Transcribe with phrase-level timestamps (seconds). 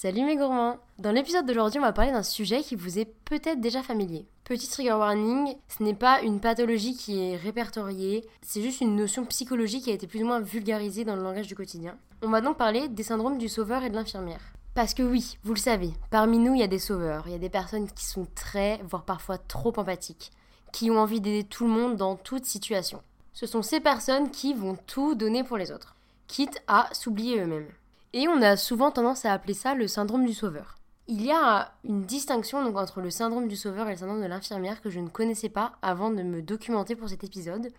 [0.00, 3.60] Salut mes gourmands Dans l'épisode d'aujourd'hui, on va parler d'un sujet qui vous est peut-être
[3.60, 4.28] déjà familier.
[4.44, 9.24] Petit trigger warning, ce n'est pas une pathologie qui est répertoriée, c'est juste une notion
[9.24, 11.98] psychologique qui a été plus ou moins vulgarisée dans le langage du quotidien.
[12.22, 14.52] On va donc parler des syndromes du sauveur et de l'infirmière.
[14.76, 17.34] Parce que oui, vous le savez, parmi nous, il y a des sauveurs, il y
[17.34, 20.30] a des personnes qui sont très, voire parfois trop empathiques,
[20.70, 23.02] qui ont envie d'aider tout le monde dans toute situation.
[23.32, 25.96] Ce sont ces personnes qui vont tout donner pour les autres,
[26.28, 27.66] quitte à s'oublier eux-mêmes.
[28.14, 30.76] Et on a souvent tendance à appeler ça le syndrome du sauveur.
[31.08, 34.26] Il y a une distinction donc entre le syndrome du sauveur et le syndrome de
[34.26, 37.70] l'infirmière que je ne connaissais pas avant de me documenter pour cet épisode,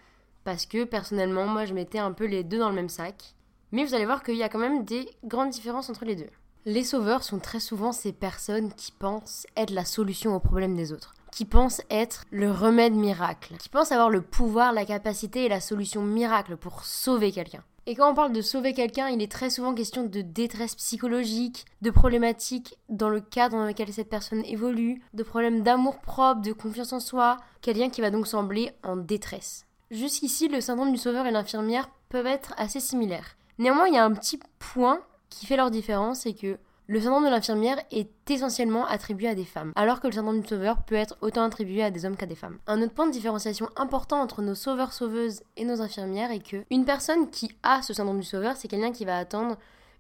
[0.43, 3.35] parce que personnellement, moi je mettais un peu les deux dans le même sac.
[3.71, 6.29] Mais vous allez voir qu'il y a quand même des grandes différences entre les deux.
[6.65, 10.91] Les sauveurs sont très souvent ces personnes qui pensent être la solution aux problèmes des
[10.91, 15.49] autres, qui pensent être le remède miracle, qui pensent avoir le pouvoir, la capacité et
[15.49, 17.63] la solution miracle pour sauver quelqu'un.
[17.85, 21.65] Et quand on parle de sauver quelqu'un, il est très souvent question de détresse psychologique,
[21.81, 26.54] de problématiques dans le cadre dans lequel cette personne évolue, de problèmes d'amour propre, de
[26.54, 29.65] confiance en soi, quelqu'un qui va donc sembler en détresse.
[29.89, 33.35] Jusqu'ici, le syndrome du sauveur et l'infirmière peuvent être assez similaires.
[33.57, 36.59] Néanmoins, il y a un petit point qui fait leur différence, c'est que
[36.90, 40.48] le syndrome de l'infirmière est essentiellement attribué à des femmes, alors que le syndrome du
[40.48, 42.57] sauveur peut être autant attribué à des hommes qu'à des femmes.
[42.65, 46.85] Un autre point de différenciation important entre nos sauveurs-sauveuses et nos infirmières est que une
[46.85, 49.57] personne qui a ce syndrome du sauveur, c'est quelqu'un qui va attendre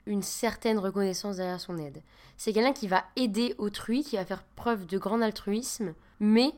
[0.07, 2.01] une certaine reconnaissance derrière son aide.
[2.37, 6.53] C'est quelqu'un qui va aider autrui, qui va faire preuve de grand altruisme, mais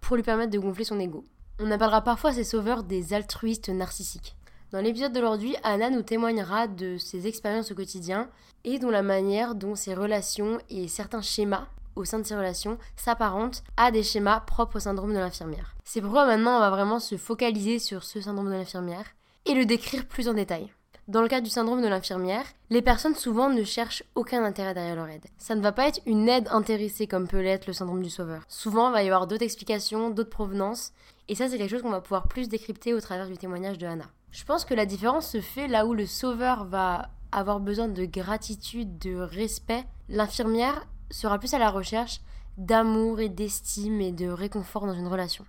[0.00, 1.24] pour lui permettre de gonfler son ego.
[1.60, 4.34] On appellera parfois ces sauveurs des altruistes narcissiques.
[4.74, 8.28] Dans l'épisode d'aujourd'hui, Anna nous témoignera de ses expériences au quotidien
[8.64, 12.76] et dont la manière dont ses relations et certains schémas au sein de ces relations
[12.96, 15.76] s'apparentent à des schémas propres au syndrome de l'infirmière.
[15.84, 19.04] C'est pourquoi maintenant on va vraiment se focaliser sur ce syndrome de l'infirmière
[19.46, 20.72] et le décrire plus en détail.
[21.06, 24.96] Dans le cas du syndrome de l'infirmière, les personnes souvent ne cherchent aucun intérêt derrière
[24.96, 25.26] leur aide.
[25.38, 28.42] Ça ne va pas être une aide intéressée comme peut l'être le syndrome du sauveur.
[28.48, 30.90] Souvent, il va y avoir d'autres explications, d'autres provenances,
[31.28, 33.86] et ça c'est quelque chose qu'on va pouvoir plus décrypter au travers du témoignage de
[33.86, 34.06] Anna.
[34.34, 38.04] Je pense que la différence se fait là où le sauveur va avoir besoin de
[38.04, 39.84] gratitude, de respect.
[40.08, 42.20] L'infirmière sera plus à la recherche
[42.58, 45.44] d'amour et d'estime et de réconfort dans une relation.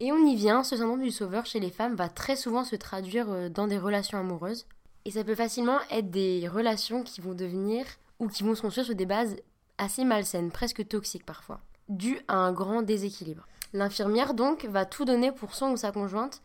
[0.00, 2.76] Et on y vient, ce syndrome du sauveur chez les femmes va très souvent se
[2.76, 4.66] traduire euh, dans des relations amoureuses.
[5.04, 7.84] Et ça peut facilement être des relations qui vont devenir
[8.20, 9.36] ou qui vont se construire sur des bases
[9.76, 11.60] assez malsaines, presque toxiques parfois,
[11.90, 13.46] dues à un grand déséquilibre.
[13.74, 16.40] L'infirmière donc va tout donner pour son ou sa conjointe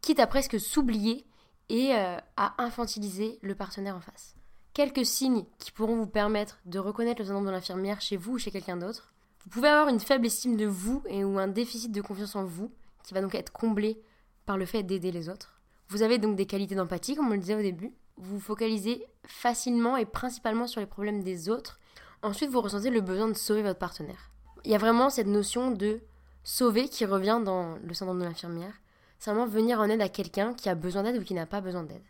[0.00, 1.26] quitte à presque s'oublier
[1.68, 4.34] et euh, à infantiliser le partenaire en face.
[4.72, 8.38] Quelques signes qui pourront vous permettre de reconnaître le syndrome de l'infirmière chez vous ou
[8.38, 9.12] chez quelqu'un d'autre.
[9.44, 12.44] Vous pouvez avoir une faible estime de vous et ou un déficit de confiance en
[12.44, 12.72] vous
[13.02, 14.00] qui va donc être comblé
[14.46, 15.60] par le fait d'aider les autres.
[15.88, 17.92] Vous avez donc des qualités d'empathie, comme on le disait au début.
[18.16, 21.80] Vous vous focalisez facilement et principalement sur les problèmes des autres.
[22.22, 24.30] Ensuite, vous ressentez le besoin de sauver votre partenaire.
[24.64, 26.00] Il y a vraiment cette notion de
[26.44, 28.74] sauver qui revient dans le syndrome de l'infirmière
[29.20, 31.60] c'est vraiment venir en aide à quelqu'un qui a besoin d'aide ou qui n'a pas
[31.60, 32.02] besoin d'aide.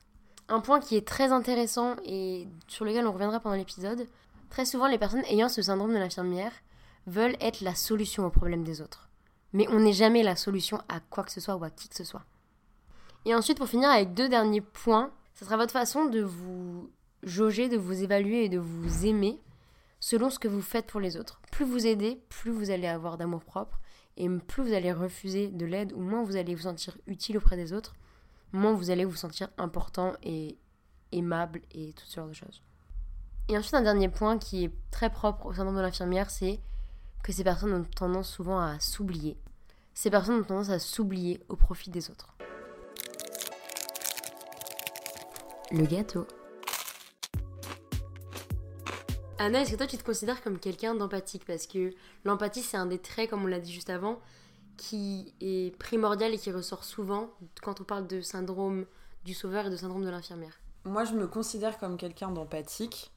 [0.49, 4.07] Un point qui est très intéressant et sur lequel on reviendra pendant l'épisode,
[4.49, 6.53] très souvent les personnes ayant ce syndrome de l'infirmière
[7.09, 9.09] veulent être la solution aux problèmes des autres.
[9.53, 11.97] Mais on n'est jamais la solution à quoi que ce soit ou à qui que
[11.97, 12.23] ce soit.
[13.25, 16.91] Et ensuite, pour finir avec deux derniers points, ce sera votre façon de vous
[17.25, 19.41] jauger, de vous évaluer et de vous aimer
[19.99, 21.41] selon ce que vous faites pour les autres.
[21.51, 23.81] Plus vous aidez, plus vous allez avoir d'amour propre
[24.21, 27.57] et plus vous allez refuser de l'aide, ou moins vous allez vous sentir utile auprès
[27.57, 27.95] des autres,
[28.53, 30.59] moins vous allez vous sentir important et
[31.11, 32.63] aimable et toutes sortes de choses.
[33.49, 36.61] Et ensuite, un dernier point qui est très propre au syndrome de l'infirmière, c'est
[37.23, 39.39] que ces personnes ont tendance souvent à s'oublier.
[39.95, 42.37] Ces personnes ont tendance à s'oublier au profit des autres.
[45.73, 46.27] Le gâteau.
[49.41, 51.47] Anna, est-ce que toi tu te considères comme quelqu'un d'empathique?
[51.47, 51.95] Parce que
[52.27, 54.21] l'empathie, c'est un des traits, comme on l'a dit juste avant,
[54.77, 57.31] qui est primordial et qui ressort souvent
[57.63, 58.85] quand on parle de syndrome
[59.25, 60.61] du sauveur et de syndrome de l'infirmière.
[60.85, 63.13] Moi, je me considère comme quelqu'un d'empathique.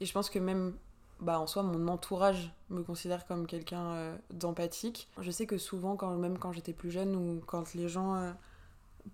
[0.00, 0.74] Et je pense que même
[1.20, 5.08] bah, en soi, mon entourage me considère comme quelqu'un euh, d'empathique.
[5.22, 8.30] Je sais que souvent, quand, même quand j'étais plus jeune ou quand les gens euh,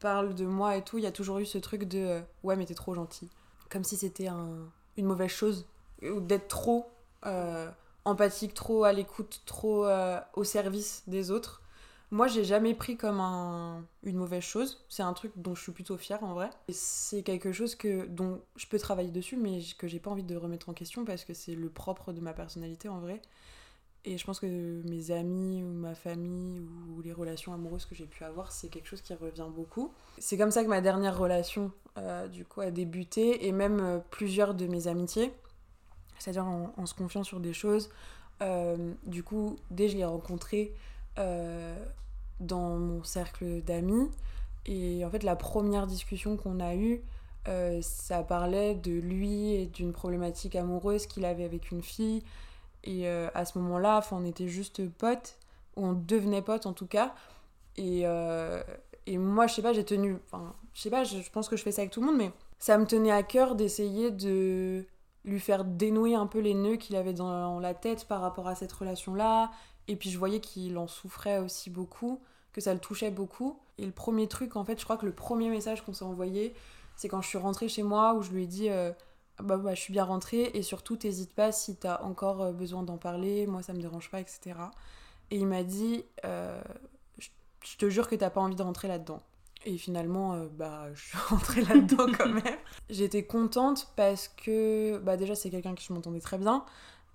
[0.00, 2.56] parlent de moi et tout, il y a toujours eu ce truc de euh, ouais,
[2.56, 3.30] mais t'es trop gentil.
[3.70, 5.64] Comme si c'était une mauvaise chose
[6.02, 6.86] ou d'être trop
[7.26, 7.70] euh,
[8.04, 11.62] empathique, trop à l'écoute, trop euh, au service des autres.
[12.10, 14.82] Moi, j'ai jamais pris comme un, une mauvaise chose.
[14.88, 16.48] C'est un truc dont je suis plutôt fière en vrai.
[16.70, 20.34] C'est quelque chose que, dont je peux travailler dessus, mais que j'ai pas envie de
[20.34, 23.20] remettre en question parce que c'est le propre de ma personnalité en vrai.
[24.06, 28.06] Et je pense que mes amis ou ma famille ou les relations amoureuses que j'ai
[28.06, 29.92] pu avoir, c'est quelque chose qui revient beaucoup.
[30.16, 34.54] C'est comme ça que ma dernière relation, euh, du coup, a débuté et même plusieurs
[34.54, 35.30] de mes amitiés
[36.18, 37.90] c'est-à-dire en, se confiant sur des choses.
[39.06, 40.74] du coup, dès que je l'ai rencontré
[42.40, 44.10] dans mon cercle d'amis,
[44.66, 47.02] et en fait, la première discussion qu'on a eue,
[47.80, 52.22] ça parlait de lui et d'une problématique amoureuse qu'il avait avec une fille.
[52.84, 55.36] Et à ce moment-là, on était juste potes,
[55.76, 57.14] ou on devenait potes en tout cas.
[57.76, 58.04] Et,
[59.08, 60.18] et moi, je sais pas, j'ai tenu.
[60.26, 62.30] Enfin, je sais pas, je, pense que je fais ça avec tout le monde, mais
[62.58, 64.84] ça me tenait à cœur d'essayer de
[65.28, 68.54] lui faire dénouer un peu les nœuds qu'il avait dans la tête par rapport à
[68.54, 69.50] cette relation-là.
[69.86, 72.20] Et puis je voyais qu'il en souffrait aussi beaucoup,
[72.52, 73.58] que ça le touchait beaucoup.
[73.78, 76.54] Et le premier truc, en fait, je crois que le premier message qu'on s'est envoyé,
[76.96, 78.92] c'est quand je suis rentrée chez moi où je lui ai dit euh,
[79.42, 82.82] bah, bah, je suis bien rentrée et surtout t'hésites pas si t'as encore euh, besoin
[82.82, 84.56] d'en parler, moi ça me dérange pas, etc.
[85.30, 86.60] Et il m'a dit euh,
[87.64, 89.22] je te jure que t'as pas envie de rentrer là-dedans.
[89.64, 92.56] Et finalement, euh, bah, je suis rentrée là-dedans quand même.
[92.88, 96.64] J'étais contente parce que, bah, déjà, c'est quelqu'un qui je m'entendais très bien.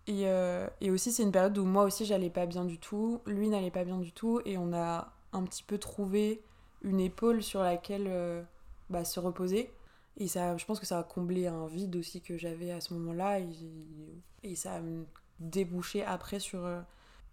[0.07, 3.21] Et, euh, et aussi, c'est une période où moi aussi, j'allais pas bien du tout.
[3.25, 4.41] Lui n'allait pas bien du tout.
[4.45, 6.41] Et on a un petit peu trouvé
[6.81, 8.43] une épaule sur laquelle euh,
[8.89, 9.71] bah, se reposer.
[10.17, 12.93] Et ça, je pense que ça a comblé un vide aussi que j'avais à ce
[12.93, 13.39] moment-là.
[13.39, 13.47] Et,
[14.43, 14.81] et, ça a
[15.39, 16.69] débouché après sur,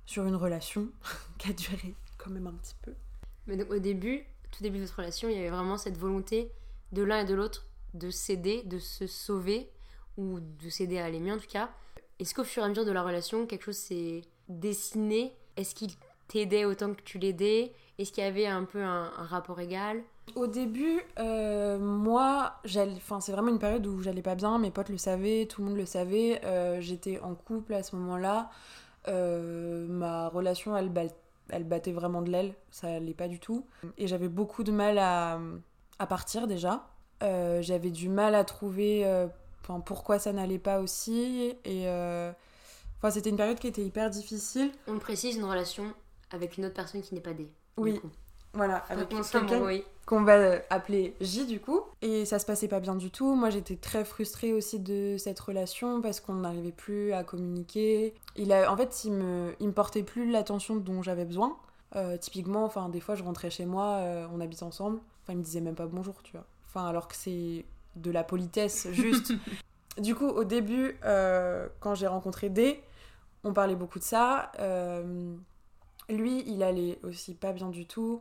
[0.07, 0.89] sur une relation
[1.39, 2.95] qui a duré quand même un petit peu.
[3.47, 6.51] Mais donc, au début, tout début de votre relation, il y avait vraiment cette volonté
[6.93, 9.71] de l'un et de l'autre de s'aider, de se sauver,
[10.17, 11.71] ou de s'aider à aller mieux en tout cas.
[12.19, 15.33] Est-ce qu'au fur et à mesure de la relation, quelque chose s'est dessiné?
[15.57, 15.91] Est-ce qu'il
[16.29, 17.73] t'aidait autant que tu l'aidais?
[17.99, 20.03] Est-ce qu'il y avait un peu un, rapport égal?
[20.37, 24.99] Au début, euh, moi, c'est vraiment une période où j'allais pas bien, mes potes le
[24.99, 26.41] savaient, tout le monde le savait.
[26.45, 28.51] Euh, j'étais en couple à ce moment-là.
[29.09, 30.91] Euh, ma relation, elle,
[31.53, 33.67] elle battait vraiment de l'aile, ça allait pas du tout.
[33.99, 35.39] Et j'avais beaucoup de mal à,
[35.99, 36.87] à partir déjà.
[37.23, 39.27] Euh, j'avais du mal à trouver euh,
[39.85, 41.55] pourquoi ça n'allait pas aussi.
[41.65, 42.33] Et euh,
[42.99, 44.73] enfin, c'était une période qui était hyper difficile.
[44.87, 45.93] On précise une relation
[46.31, 47.49] avec une autre personne qui n'est pas D.
[47.77, 48.01] Oui.
[48.53, 51.83] Voilà, avec quelqu'un qu'on va appeler J du coup.
[52.03, 53.35] Et ça se passait pas bien du tout.
[53.37, 58.15] Moi j'étais très frustrée aussi de cette relation parce qu'on n'arrivait plus à communiquer.
[58.35, 61.57] Il a, en fait, il me, il me portait plus l'attention dont j'avais besoin.
[61.97, 64.99] Euh, typiquement, enfin des fois je rentrais chez moi, euh, on habite ensemble.
[65.23, 66.45] Enfin il me disait même pas bonjour, tu vois.
[66.67, 67.65] Enfin alors que c'est
[67.95, 69.33] de la politesse juste.
[69.99, 72.83] du coup au début, euh, quand j'ai rencontré D,
[73.45, 74.51] on parlait beaucoup de ça.
[76.09, 78.21] lui, il allait aussi pas bien du tout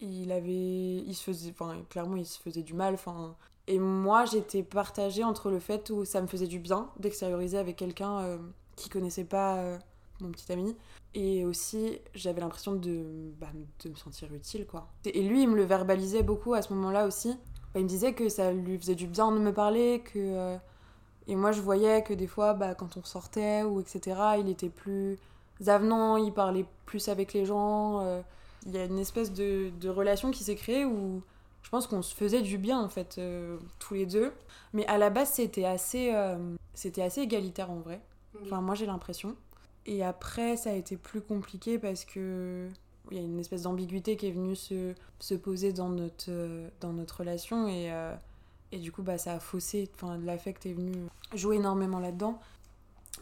[0.00, 3.34] il avait il se faisait enfin clairement il se faisait du mal enfin.
[3.66, 7.76] Et moi j'étais partagée entre le fait où ça me faisait du bien d'extérioriser avec
[7.76, 8.38] quelqu'un euh,
[8.76, 9.78] qui connaissait pas euh,
[10.20, 10.76] mon petit ami.
[11.14, 13.48] Et aussi j'avais l'impression de, bah,
[13.84, 14.88] de me sentir utile quoi.
[15.06, 17.30] Et lui il me le verbalisait beaucoup à ce moment-là aussi.
[17.72, 20.56] Bah, il me disait que ça lui faisait du bien de me parler que euh,
[21.26, 24.68] et moi je voyais que des fois bah, quand on sortait ou etc il était
[24.68, 25.18] plus
[25.66, 28.22] avenant il parlait plus avec les gens
[28.66, 31.22] il y a une espèce de, de relation qui s'est créée où
[31.62, 34.32] je pense qu'on se faisait du bien en fait euh, tous les deux.
[34.72, 38.00] Mais à la base c'était assez euh, c'était assez égalitaire en vrai.
[38.42, 39.34] Enfin moi j'ai l'impression.
[39.86, 42.68] Et après ça a été plus compliqué parce que
[43.10, 46.30] il y a une espèce d'ambiguïté qui est venue se, se poser dans notre
[46.80, 48.14] dans notre relation et euh,
[48.72, 50.92] et du coup bah ça a faussé enfin l'affect est venu
[51.34, 52.40] jouer énormément là-dedans.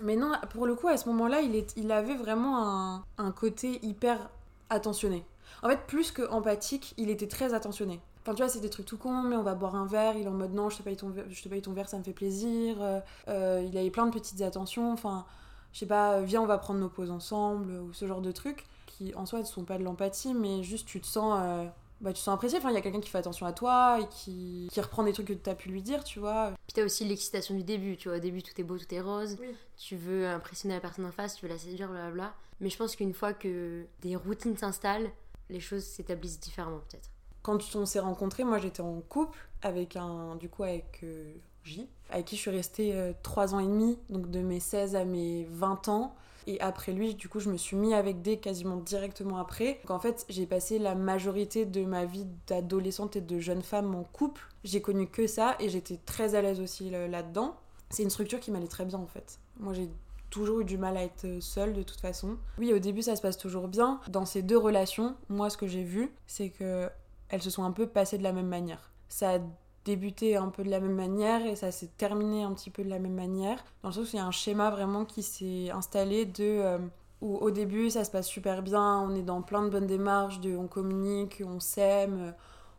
[0.00, 3.31] Mais non pour le coup à ce moment-là il est il avait vraiment un, un
[3.31, 4.31] côté hyper
[4.69, 5.25] attentionné
[5.63, 8.01] en fait, plus que empathique, il était très attentionné.
[8.23, 10.17] Enfin, tu vois, c'est des trucs tout cons, mais on va boire un verre.
[10.17, 11.89] Il est en mode non, je te paye ton, verre, je te paye ton verre,
[11.89, 12.77] ça me fait plaisir.
[12.81, 14.93] Euh, euh, il avait plein de petites attentions.
[14.93, 15.27] Enfin,
[15.73, 18.67] je sais pas, viens, on va prendre nos pauses ensemble, ou ce genre de trucs
[18.87, 21.41] qui en soi ne sont pas de l'empathie, mais juste tu te sens.
[21.43, 21.65] Euh,
[22.01, 22.59] bah, tu te sens apprécié.
[22.59, 25.13] Enfin, il y a quelqu'un qui fait attention à toi et qui, qui reprend des
[25.13, 26.53] trucs que tu as pu lui dire, tu vois.
[26.67, 28.19] Puis t'as aussi l'excitation du début, tu vois.
[28.19, 29.37] Au début, tout est beau, tout est rose.
[29.77, 32.35] Tu veux impressionner la personne en face, tu veux la séduire, blablabla.
[32.61, 35.11] Mais je pense qu'une fois que des routines s'installent,
[35.53, 37.11] les choses s'établissent différemment peut-être.
[37.43, 41.32] Quand on s'est rencontrés, moi j'étais en couple avec un, du coup avec euh,
[41.65, 44.61] J, avec qui je suis restée euh, trois 3 ans et demi, donc de mes
[44.61, 46.15] 16 à mes 20 ans.
[46.49, 49.79] Et après lui, du coup, je me suis mis avec des quasiment directement après.
[49.82, 53.94] Donc en fait, j'ai passé la majorité de ma vie d'adolescente et de jeune femme
[53.94, 54.43] en couple.
[54.65, 57.55] J'ai connu que ça et j'étais très à l'aise aussi là-dedans.
[57.91, 59.39] C'est une structure qui m'allait très bien en fait.
[59.61, 59.89] Moi, j'ai
[60.32, 62.39] toujours eu du mal à être seule de toute façon.
[62.58, 64.01] Oui, au début ça se passe toujours bien.
[64.08, 66.89] Dans ces deux relations, moi ce que j'ai vu, c'est que
[67.29, 68.91] elles se sont un peu passées de la même manière.
[69.08, 69.39] Ça a
[69.84, 72.89] débuté un peu de la même manière et ça s'est terminé un petit peu de
[72.89, 73.62] la même manière.
[73.82, 76.79] Dans le sens où il y a un schéma vraiment qui s'est installé de euh,
[77.20, 80.41] où au début ça se passe super bien, on est dans plein de bonnes démarches,
[80.44, 82.34] on communique, on s'aime,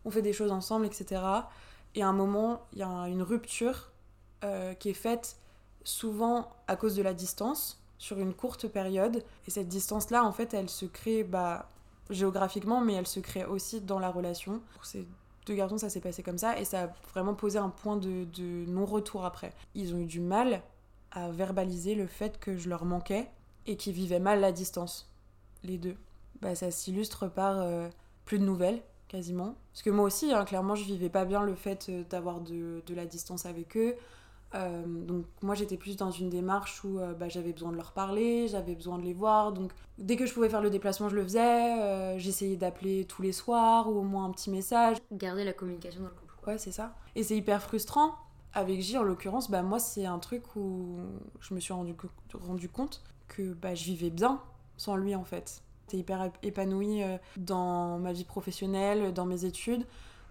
[0.06, 1.22] on fait des choses ensemble, etc.
[1.96, 3.92] Et à un moment, il y a une rupture
[4.44, 5.38] euh, qui est faite
[5.84, 9.24] souvent à cause de la distance, sur une courte période.
[9.48, 11.70] Et cette distance-là, en fait, elle se crée bah,
[12.10, 14.62] géographiquement, mais elle se crée aussi dans la relation.
[14.74, 15.08] Pour ces
[15.46, 18.66] deux garçons, ça s'est passé comme ça, et ça a vraiment posé un point de,
[18.68, 19.54] non-retour après.
[19.76, 20.62] Ils ont eu du mal
[21.12, 23.30] à verbaliser le fait que je leur manquais
[23.68, 25.10] et qu'ils vivaient mal la distance,
[25.64, 25.96] les deux.
[26.42, 27.88] Bah, ça s'illustre par euh,
[28.26, 29.56] plus de nouvelles, quasiment.
[29.72, 32.82] Parce que moi aussi, hein, clairement, je vivais pas bien le fait euh, d'avoir de,
[32.90, 33.96] la distance avec eux.
[34.56, 37.92] Euh, donc moi j'étais plus dans une démarche où euh, bah, j'avais besoin de leur
[37.92, 39.52] parler, j'avais besoin de les voir.
[39.52, 41.82] Donc dès que je pouvais faire le déplacement, je le faisais.
[41.82, 44.98] Euh, j'essayais d'appeler tous les soirs ou au moins un petit message.
[45.12, 46.34] Garder la communication dans le couple.
[46.48, 46.94] Ouais, c'est ça.
[47.16, 48.16] Et c'est hyper frustrant.
[48.56, 51.00] Avec J en l'occurrence, bah, moi c'est un truc où
[51.40, 51.96] je me suis rendu,
[52.34, 54.40] rendu compte que bah, je vivais bien
[54.78, 55.64] sans lui en fait.
[55.88, 57.02] J'étais hyper épanouie
[57.38, 59.86] dans ma vie professionnelle, dans mes études,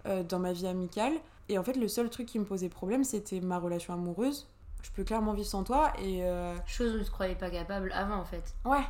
[0.05, 1.13] dans ma vie amicale.
[1.49, 4.47] Et en fait, le seul truc qui me posait problème, c'était ma relation amoureuse.
[4.81, 6.23] Je peux clairement vivre sans toi et.
[6.23, 6.55] Euh...
[6.65, 8.55] Chose où je ne croyais pas capable avant en fait.
[8.65, 8.83] Ouais.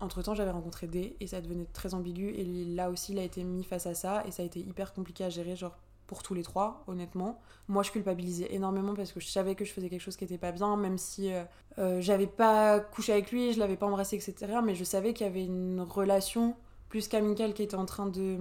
[0.00, 2.28] Entre temps, j'avais rencontré D et ça devenait très ambigu.
[2.30, 4.92] Et là aussi, il a été mis face à ça et ça a été hyper
[4.92, 7.38] compliqué à gérer, genre pour tous les trois, honnêtement.
[7.68, 10.38] Moi, je culpabilisais énormément parce que je savais que je faisais quelque chose qui était
[10.38, 11.44] pas bien, même si euh,
[11.78, 14.60] euh, j'avais pas couché avec lui, je l'avais pas embrassé, etc.
[14.64, 16.56] Mais je savais qu'il y avait une relation
[16.88, 18.38] plus qu'amicale qui était en train de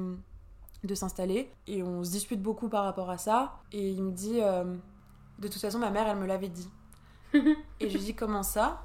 [0.83, 3.59] de s'installer et on se dispute beaucoup par rapport à ça.
[3.71, 4.63] Et il me dit euh,
[5.39, 6.69] de toute façon ma mère elle me l'avait dit.
[7.33, 8.83] Et je lui dis comment ça?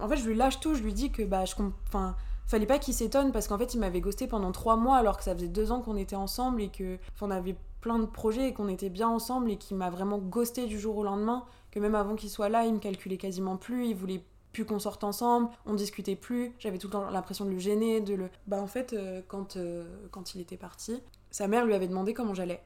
[0.00, 1.54] En fait je lui lâche tout je lui dis que bah je
[1.88, 5.16] enfin fallait pas qu'il s'étonne parce qu'en fait il m'avait ghosté pendant trois mois alors
[5.16, 8.48] que ça faisait deux ans qu'on était ensemble et que on avait plein de projets
[8.48, 11.78] et qu'on était bien ensemble et qu'il m'a vraiment ghosté du jour au lendemain que
[11.78, 15.04] même avant qu'il soit là il me calculait quasiment plus il voulait plus qu'on sorte
[15.04, 18.30] ensemble, on discutait plus, j'avais tout le temps l'impression de le gêner, de le...
[18.46, 22.14] Bah en fait, euh, quand, euh, quand il était parti, sa mère lui avait demandé
[22.14, 22.62] comment j'allais.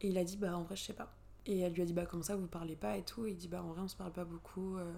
[0.00, 1.12] Et il a dit, bah en vrai, je sais pas.
[1.46, 3.26] Et elle lui a dit, bah comment ça, vous parlez pas et tout.
[3.26, 4.76] Et il dit, bah en vrai, on se parle pas beaucoup.
[4.76, 4.92] Euh.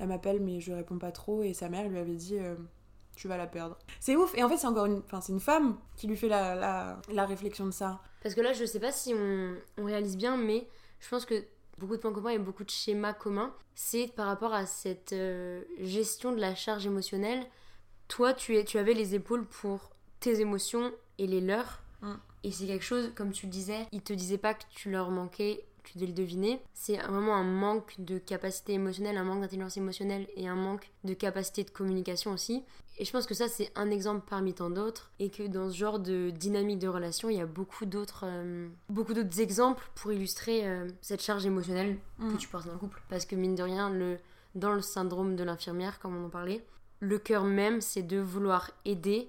[0.00, 1.42] Elle m'appelle, mais je réponds pas trop.
[1.42, 2.36] Et sa mère lui avait dit,
[3.14, 3.78] tu vas la perdre.
[4.00, 4.36] C'est ouf.
[4.36, 7.00] Et en fait, c'est encore une, enfin, c'est une femme qui lui fait la, la,
[7.12, 8.00] la, réflexion de ça.
[8.22, 10.66] Parce que là, je sais pas si on, on réalise bien, mais
[10.98, 11.44] je pense que
[11.78, 15.62] beaucoup de points communs et beaucoup de schémas communs, c'est par rapport à cette euh,
[15.80, 17.44] gestion de la charge émotionnelle.
[18.08, 19.90] Toi, tu, es, tu avais les épaules pour
[20.20, 21.82] tes émotions et les leurs.
[22.02, 22.14] Mm.
[22.44, 25.10] Et c'est quelque chose, comme tu le disais, ils te disaient pas que tu leur
[25.10, 26.60] manquais, tu devais le deviner.
[26.72, 31.14] C'est vraiment un manque de capacité émotionnelle, un manque d'intelligence émotionnelle et un manque de
[31.14, 32.64] capacité de communication aussi.
[32.98, 35.76] Et je pense que ça, c'est un exemple parmi tant d'autres, et que dans ce
[35.76, 40.12] genre de dynamique de relation, il y a beaucoup d'autres euh, beaucoup d'autres exemples pour
[40.12, 42.36] illustrer euh, cette charge émotionnelle que mm.
[42.36, 43.02] tu portes dans le couple.
[43.08, 44.18] Parce que mine de rien, le,
[44.54, 46.64] dans le syndrome de l'infirmière, comme on en parlait,
[47.00, 49.28] le cœur même, c'est de vouloir aider,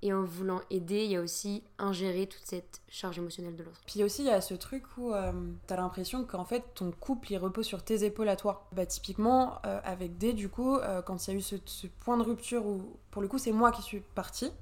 [0.00, 3.80] et en voulant aider, il y a aussi ingérer toute cette charge émotionnelle de l'autre.
[3.86, 5.32] Puis aussi, il y a ce truc où euh,
[5.66, 8.68] t'as l'impression qu'en fait, ton couple, il repose sur tes épaules à toi.
[8.72, 12.16] Bah, typiquement, euh, avec D, du coup, euh, quand il y a eu ce, point
[12.16, 14.52] de rupture où, pour le coup, c'est moi qui suis partie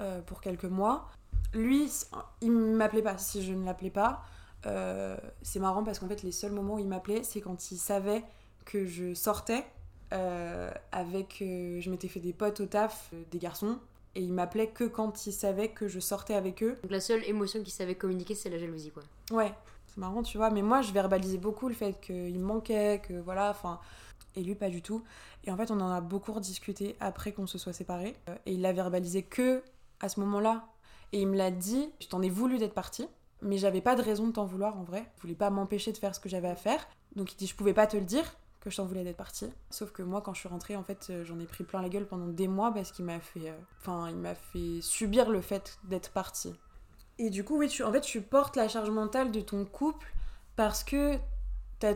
[0.00, 1.10] euh, pour quelques mois,
[1.52, 1.90] lui,
[2.40, 3.18] il m'appelait pas.
[3.18, 4.24] Si je ne l'appelais pas,
[5.42, 8.24] c'est marrant parce qu'en fait, les seuls moments où il m'appelait, c'est quand il savait
[8.64, 9.64] que je sortais
[10.10, 11.36] avec.
[11.38, 13.78] je m'étais fait des potes au taf, des garçons
[14.16, 16.78] et il m'appelait que quand il savait que je sortais avec eux.
[16.82, 19.02] Donc la seule émotion qu'il savait communiquer, c'est la jalousie, quoi.
[19.30, 19.52] Ouais,
[19.86, 20.48] c'est marrant, tu vois.
[20.48, 23.78] Mais moi, je verbalisais beaucoup le fait qu'il me manquait, que voilà, enfin.
[24.34, 25.04] Et lui, pas du tout.
[25.44, 28.16] Et en fait, on en a beaucoup rediscuté après qu'on se soit séparés.
[28.46, 29.62] Et il l'a verbalisé que
[30.00, 30.66] à ce moment-là.
[31.12, 33.06] Et il me l'a dit, je t'en ai voulu d'être partie,
[33.42, 35.04] mais j'avais pas de raison de t'en vouloir en vrai.
[35.18, 36.88] Il voulait pas m'empêcher de faire ce que j'avais à faire.
[37.14, 38.34] Donc il dit, je pouvais pas te le dire,
[38.66, 39.48] que je t'en voulais d'être partie.
[39.70, 41.88] Sauf que moi, quand je suis rentrée, en fait, euh, j'en ai pris plein la
[41.88, 45.40] gueule pendant des mois parce qu'il m'a fait, euh, enfin, il m'a fait subir le
[45.40, 46.52] fait d'être partie.
[47.20, 50.12] Et du coup, oui, tu, en fait, tu portes la charge mentale de ton couple
[50.56, 51.16] parce que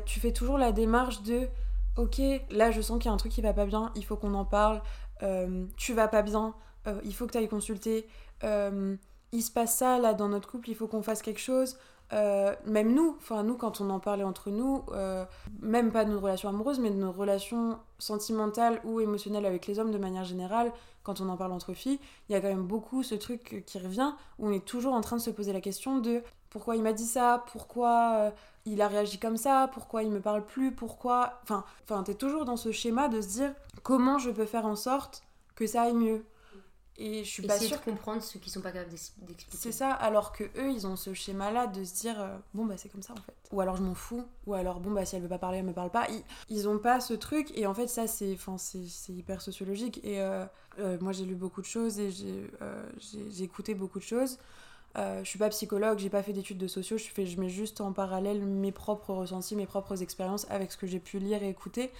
[0.06, 1.48] tu fais toujours la démarche de,
[1.96, 4.16] ok, là, je sens qu'il y a un truc qui va pas bien, il faut
[4.16, 4.80] qu'on en parle.
[5.24, 6.54] Euh, tu vas pas bien,
[7.04, 8.06] il faut que tu ailles consulter.
[8.44, 11.78] Il se passe ça là dans notre couple, il faut qu'on fasse quelque chose.
[12.12, 15.24] Euh, même nous, enfin nous quand on en parlait entre nous, euh,
[15.60, 19.78] même pas de nos relations amoureuses, mais de nos relations sentimentales ou émotionnelles avec les
[19.78, 20.72] hommes de manière générale,
[21.04, 23.78] quand on en parle entre filles, il y a quand même beaucoup ce truc qui
[23.78, 26.82] revient où on est toujours en train de se poser la question de pourquoi il
[26.82, 28.30] m'a dit ça, pourquoi euh,
[28.66, 31.40] il a réagi comme ça, pourquoi il me parle plus, pourquoi.
[31.44, 34.76] Enfin, enfin t'es toujours dans ce schéma de se dire comment je peux faire en
[34.76, 35.22] sorte
[35.54, 36.24] que ça aille mieux.
[36.96, 39.56] Et je suis pas sûre de comprendre ceux qui sont pas capables d'expliquer.
[39.56, 42.74] C'est ça, alors que eux, ils ont ce schéma-là de se dire euh, bon bah
[42.76, 43.34] c'est comme ça en fait.
[43.52, 44.24] Ou alors je m'en fous.
[44.46, 46.06] Ou alors bon bah si elle veut pas parler, elle me parle pas.
[46.10, 50.00] Ils, ils ont pas ce truc et en fait ça c'est enfin c'est hyper sociologique
[50.04, 50.44] et euh,
[50.78, 54.38] euh, moi j'ai lu beaucoup de choses et j'ai écouté beaucoup de choses.
[54.96, 57.80] Je suis pas psychologue, j'ai pas fait d'études de sociaux, je, fais, je mets juste
[57.80, 61.48] en parallèle mes propres ressentis, mes propres expériences avec ce que j'ai pu lire et
[61.48, 61.92] écouter.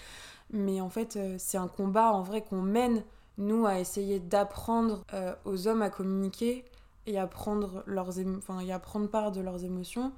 [0.52, 3.04] Mais en fait, c'est un combat en vrai qu'on mène,
[3.40, 5.04] nous, à essayer d'apprendre
[5.44, 6.64] aux hommes à communiquer
[7.06, 10.12] et à prendre, leurs enfin, et à prendre part de leurs émotions.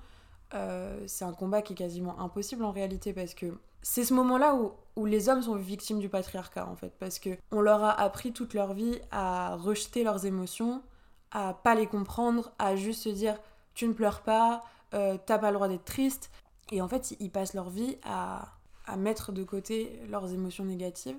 [1.07, 4.73] c'est un combat qui est quasiment impossible en réalité parce que c'est ce moment-là où,
[4.97, 8.33] où, les hommes sont victimes du patriarcat en fait parce que on leur a appris
[8.33, 10.83] toute leur vie à rejeter leurs émotions,
[11.33, 13.37] à pas les comprendre, à juste se dire
[13.75, 14.63] tu ne pleures pas,
[14.95, 16.31] euh, t'as pas le droit d'être triste.
[16.71, 18.53] Et en fait, ils passent leur vie à,
[18.87, 21.17] à, mettre de côté leurs émotions négatives.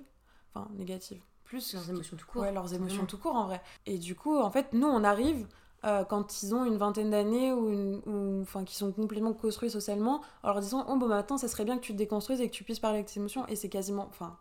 [0.54, 1.22] Enfin, négatives.
[1.54, 1.74] Plus.
[1.74, 2.42] Leurs émotions tout court.
[2.42, 3.62] Ouais, leurs émotions tout court en vrai.
[3.86, 5.48] Et du coup, en fait, nous, on arrive
[5.86, 10.22] euh, quand ils ont une vingtaine d'années ou, ou enfin qui sont complètement construits socialement
[10.42, 12.54] en leur disant oh bon maintenant ça serait bien que tu te déconstruises et que
[12.54, 14.38] tu puisses parler avec tes émotions et c'est quasiment enfin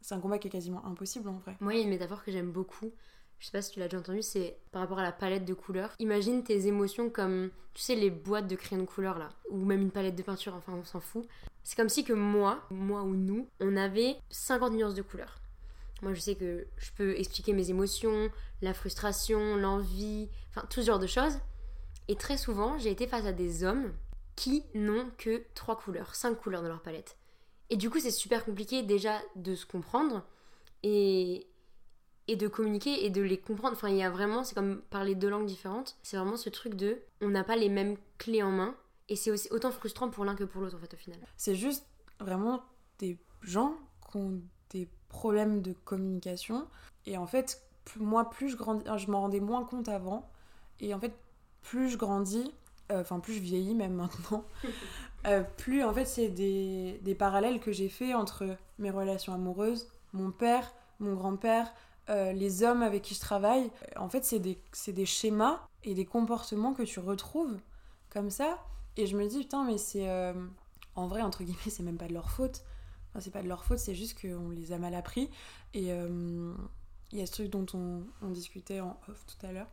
[0.00, 2.24] c'est un combat qui est quasiment impossible en vrai moi il y a une métaphore
[2.24, 2.90] que j'aime beaucoup
[3.40, 5.54] je sais pas si tu l'as déjà entendu, c'est par rapport à la palette de
[5.54, 5.94] couleurs.
[5.98, 9.80] Imagine tes émotions comme, tu sais, les boîtes de crayons de couleur là, ou même
[9.80, 11.26] une palette de peinture, enfin on s'en fout.
[11.62, 15.40] C'est comme si que moi, moi ou nous, on avait 50 nuances de couleurs.
[16.02, 18.30] Moi je sais que je peux expliquer mes émotions,
[18.62, 21.38] la frustration, l'envie, enfin tout ce genre de choses.
[22.08, 23.92] Et très souvent, j'ai été face à des hommes
[24.34, 27.16] qui n'ont que trois couleurs, cinq couleurs dans leur palette.
[27.68, 30.24] Et du coup, c'est super compliqué déjà de se comprendre.
[30.82, 31.46] Et,
[32.26, 33.74] et de communiquer et de les comprendre.
[33.74, 35.98] Enfin, il y a vraiment, c'est comme parler deux langues différentes.
[36.02, 38.74] C'est vraiment ce truc de, on n'a pas les mêmes clés en main.
[39.08, 41.18] Et c'est aussi autant frustrant pour l'un que pour l'autre, en fait, au final.
[41.36, 41.86] C'est juste
[42.18, 42.62] vraiment
[42.98, 43.76] des gens
[44.10, 44.42] qui
[45.10, 46.66] des problèmes de communication.
[47.06, 47.62] Et en fait,
[47.98, 50.28] moi, plus je grandis, je m'en rendais moins compte avant.
[50.80, 51.14] Et en fait,
[51.62, 52.52] plus je grandis,
[52.90, 54.44] euh, enfin, plus je vieillis même maintenant,
[55.26, 59.88] euh, plus en fait, c'est des, des parallèles que j'ai fait entre mes relations amoureuses,
[60.12, 61.72] mon père, mon grand-père,
[62.08, 66.06] euh, les hommes avec qui je travaille, en fait, c'est des, des, schémas et des
[66.06, 67.58] comportements que tu retrouves
[68.08, 68.58] comme ça.
[68.96, 70.08] Et je me dis, putain, mais c'est.
[70.96, 72.62] En vrai, entre guillemets, c'est même pas de leur faute.
[73.10, 75.28] Enfin, c'est pas de leur faute, c'est juste qu'on les a mal appris.
[75.74, 76.52] Et euh,
[77.12, 79.70] il y a ce truc dont on, discutait en off tout à l'heure,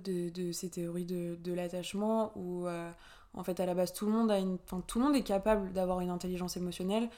[0.00, 2.66] de, ces théories de, l'attachement, où
[3.34, 4.58] en fait, à la base, tout le monde, a une...
[4.64, 7.08] enfin, tout le monde est capable d'avoir une intelligence émotionnelle,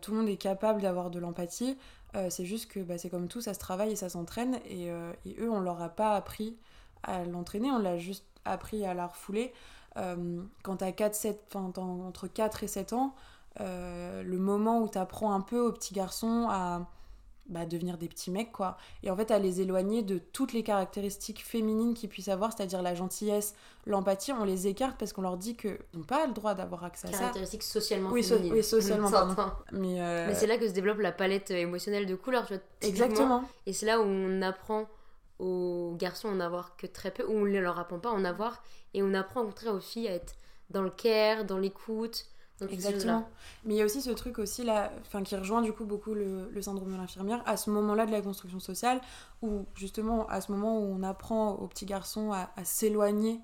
[0.00, 1.76] tout le monde est capable d'avoir de l'empathie.
[2.16, 4.56] Euh, c'est juste que bah, c'est comme tout, ça se travaille et ça s'entraîne.
[4.68, 6.56] Et, euh, eux, on leur a pas appris
[7.02, 9.52] à l'entraîner, on l'a juste appris à la refouler.
[9.96, 10.92] Euh, quand tu as
[11.54, 13.14] entre 4 et 7 ans,
[13.58, 16.86] le moment où tu apprends un peu aux petits garçons à
[17.50, 18.76] bah, devenir des petits mecs, quoi.
[19.02, 22.80] Et en fait, à les éloigner de toutes les caractéristiques féminines qu'ils puissent avoir, c'est-à-dire
[22.80, 23.54] la gentillesse,
[23.86, 27.08] l'empathie, on les écarte parce qu'on leur dit qu'ils n'ont pas le droit d'avoir accès
[27.08, 27.18] à ça.
[27.18, 28.52] Caractéristiques socialement oui, féminines.
[28.52, 29.34] oui, socialement, pardon.
[29.72, 32.62] Mais, euh, Mais c'est là que se développe la palette émotionnelle de couleurs, tu vois.
[32.82, 33.44] Exactement.
[33.66, 34.86] Et c'est là où on apprend
[35.40, 38.12] aux garçons à en avoir que très peu, où on ne leur apprend pas à
[38.12, 38.62] en avoir,
[38.94, 40.34] et on apprend au contraire aux filles à être
[40.68, 42.26] dans le care, dans l'écoute,
[42.68, 43.28] Exactement.
[43.64, 46.14] Mais il y a aussi ce truc aussi là, enfin qui rejoint du coup beaucoup
[46.14, 49.00] le, le syndrome de l'infirmière à ce moment-là de la construction sociale
[49.42, 53.40] où justement à ce moment où on apprend aux petits garçons à, s'éloigner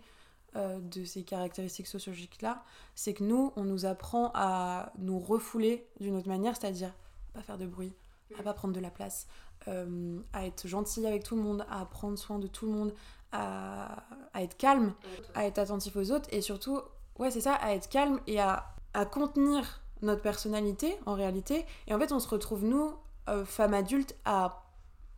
[0.57, 2.63] euh, de ces caractéristiques sociologiques là,
[2.95, 6.93] c'est que nous on nous apprend à nous refouler d'une autre manière, c'est-à-dire
[7.35, 7.93] à pas faire de bruit,
[8.39, 9.27] à pas prendre de la place,
[9.69, 12.95] euh, à être gentil avec tout le monde, à prendre soin de tout le monde,
[13.33, 14.95] à, à être calme,
[15.35, 16.81] à être attentif aux autres et surtout
[17.19, 21.67] ouais c'est ça, à être calme et à à contenir notre personnalité en réalité.
[21.87, 22.95] Et en fait, on se retrouve, nous,
[23.29, 24.65] euh, femmes adultes, à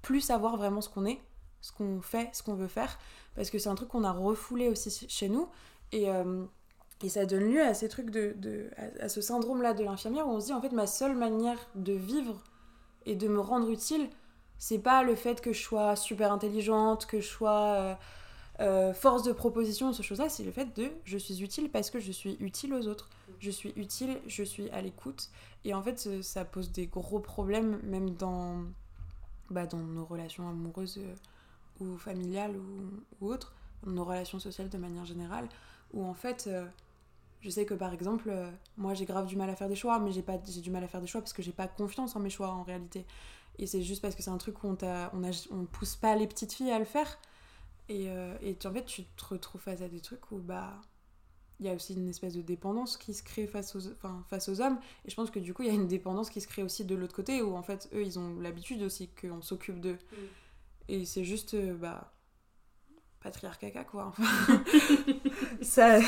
[0.02, 1.20] plus savoir vraiment ce qu'on est,
[1.60, 2.98] ce qu'on fait, ce qu'on veut faire.
[3.36, 5.48] Parce que c'est un truc qu'on a refoulé aussi chez nous.
[5.92, 6.44] Et, euh,
[7.04, 8.68] et ça donne lieu à ces trucs de,
[9.00, 11.92] à, ce syndrome-là de l'infirmière où on se dit, en fait, ma seule manière de
[11.92, 12.42] vivre
[13.06, 14.10] et de me rendre utile,
[14.58, 17.94] c'est pas le fait que je sois super intelligente, que je sois euh,
[18.94, 22.12] force de proposition, ce chose-là, c'est le fait de je suis utile parce que je
[22.12, 23.08] suis utile aux autres
[23.40, 25.30] je suis utile, je suis à l'écoute.
[25.64, 28.62] Et en fait, ça pose des gros problèmes, même dans,
[29.50, 33.54] bah, dans nos relations amoureuses euh, ou familiales ou, autres,
[33.86, 35.48] nos relations sociales de manière générale,
[35.92, 36.66] où en fait, euh,
[37.40, 39.98] je sais que par exemple, euh, moi j'ai grave du mal à faire des choix,
[40.00, 42.20] mais j'ai pas du mal à faire des choix parce que j'ai pas confiance en
[42.20, 43.04] mes choix en réalité.
[43.58, 46.26] Et c'est juste parce que c'est un truc où on, on, on pousse pas les
[46.26, 47.18] petites filles à le faire.
[47.88, 48.06] Et,
[48.42, 50.80] et en fait, tu te retrouves face à des trucs où bah
[51.60, 54.48] il y a aussi une espèce de dépendance qui se crée face aux, enfin, face
[54.48, 54.78] aux hommes.
[55.04, 56.84] Et je pense que du coup, il y a une dépendance qui se crée aussi
[56.84, 59.98] de l'autre côté, où en fait, eux, ils ont l'habitude aussi qu'on s'occupe d'eux.
[60.12, 60.16] Mm.
[60.90, 62.12] Et c'est juste, euh, bah,
[63.20, 64.06] patriarcat, quoi.
[64.06, 64.62] Enfin,
[65.62, 65.98] ça.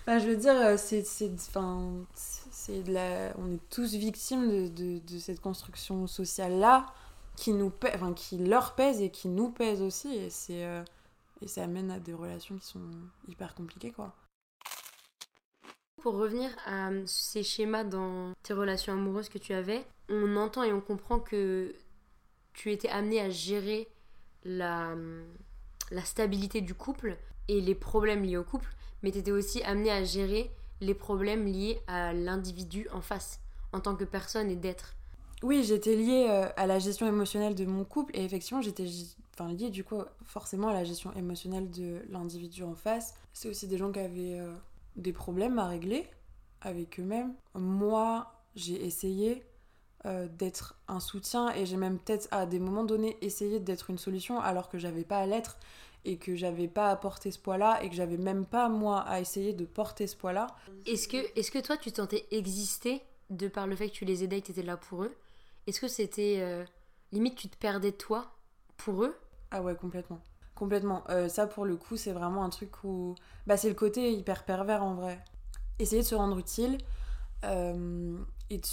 [0.00, 1.04] enfin, je veux dire, euh, c'est.
[1.48, 3.34] Enfin, c'est de la...
[3.38, 6.86] On est tous victimes de, de, de cette construction sociale-là,
[7.40, 7.72] qui, nous
[8.14, 10.14] qui leur pèse et qui nous pèse aussi.
[10.14, 10.64] Et c'est.
[10.64, 10.84] Euh,
[11.42, 12.90] et ça amène à des relations qui sont
[13.26, 14.14] hyper compliquées, quoi.
[16.02, 20.72] Pour revenir à ces schémas dans tes relations amoureuses que tu avais, on entend et
[20.72, 21.74] on comprend que
[22.52, 23.88] tu étais amené à gérer
[24.44, 24.94] la,
[25.90, 27.16] la stabilité du couple
[27.48, 28.68] et les problèmes liés au couple,
[29.02, 30.50] mais tu étais aussi amené à gérer
[30.82, 33.40] les problèmes liés à l'individu en face,
[33.72, 34.94] en tant que personne et d'être.
[35.42, 38.86] Oui, j'étais liée euh, à la gestion émotionnelle de mon couple et effectivement, j'étais
[39.34, 43.14] enfin, liée du coup forcément à la gestion émotionnelle de l'individu en face.
[43.32, 44.52] C'est aussi des gens qui avaient euh,
[44.96, 46.06] des problèmes à régler
[46.60, 47.34] avec eux-mêmes.
[47.54, 49.42] Moi, j'ai essayé
[50.04, 53.98] euh, d'être un soutien et j'ai même peut-être à des moments donnés essayé d'être une
[53.98, 55.58] solution alors que j'avais pas à l'être
[56.04, 59.20] et que j'avais pas à porter ce poids-là et que j'avais même pas moi à
[59.20, 60.48] essayer de porter ce poids-là.
[60.86, 64.24] Est-ce que, est que toi tu tentais exister de par le fait que tu les
[64.24, 65.14] aidais et que tu étais là pour eux?
[65.66, 66.38] Est-ce que c'était.
[66.40, 66.64] Euh,
[67.12, 68.32] limite, tu te perdais toi
[68.76, 69.16] pour eux?
[69.50, 70.20] Ah ouais, complètement.
[70.54, 71.04] Complètement.
[71.10, 73.14] Euh, ça, pour le coup, c'est vraiment un truc où.
[73.46, 75.22] Bah, c'est le côté hyper pervers en vrai.
[75.78, 76.78] Essayer de se rendre utile
[77.44, 78.16] euh,
[78.50, 78.66] et de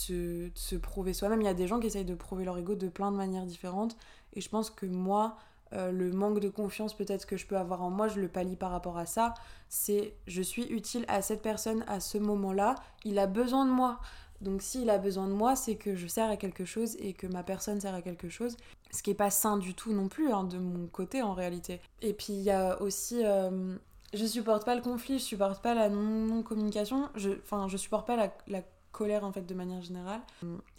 [0.55, 1.41] se, prouver soi-même.
[1.41, 3.45] Il y a des gens qui essayent de prouver leur ego de plein de manières
[3.45, 3.95] différentes.
[4.33, 5.37] Et je pense que moi,
[5.71, 8.71] le manque de confiance peut-être que je peux avoir en moi, je le pallie par
[8.71, 9.33] rapport à ça.
[9.69, 13.99] C'est je suis utile à cette personne à ce moment-là, il a besoin de moi.
[14.41, 17.27] Donc s'il a besoin de moi, c'est que je sers à quelque chose et que
[17.27, 18.55] ma personne sert à quelque chose.
[18.91, 21.81] Ce qui est pas sain du tout non plus, hein, de mon côté en réalité.
[22.01, 23.23] Et puis il y a aussi...
[23.23, 23.75] Euh,
[24.13, 28.15] je supporte pas le conflit, je supporte pas la non-communication, je, enfin je supporte pas
[28.15, 30.21] la, colère en fait de manière générale.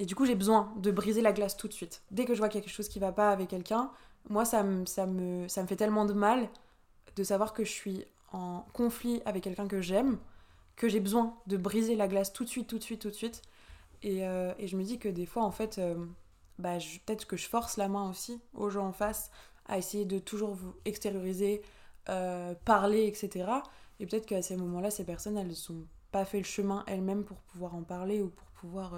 [0.01, 2.03] Et du coup j'ai besoin de briser la glace tout de suite.
[2.11, 3.93] Dès que je vois quelque chose qui va pas avec quelqu'un,
[4.29, 6.49] moi ça me, ça, me, ça me fait tellement de mal
[7.15, 10.19] de savoir que je suis en conflit avec quelqu'un que j'aime
[10.79, 13.15] que j'ai besoin de briser la glace tout de suite, tout de suite, tout de
[13.15, 13.43] suite.
[14.03, 15.95] Et, euh, et je me dis que des fois, en fait, euh,
[16.59, 19.31] bah, peut-être que je force la main aussi aux gens en face
[19.67, 21.63] à essayer de toujours vous extérioriser,
[22.09, 23.51] euh, parler, etc.
[24.01, 27.39] Et peut-être qu'à ces moments-là, ces personnes, elles n'ont pas fait le chemin elles-mêmes pour
[27.39, 28.95] pouvoir en parler ou pour pouvoir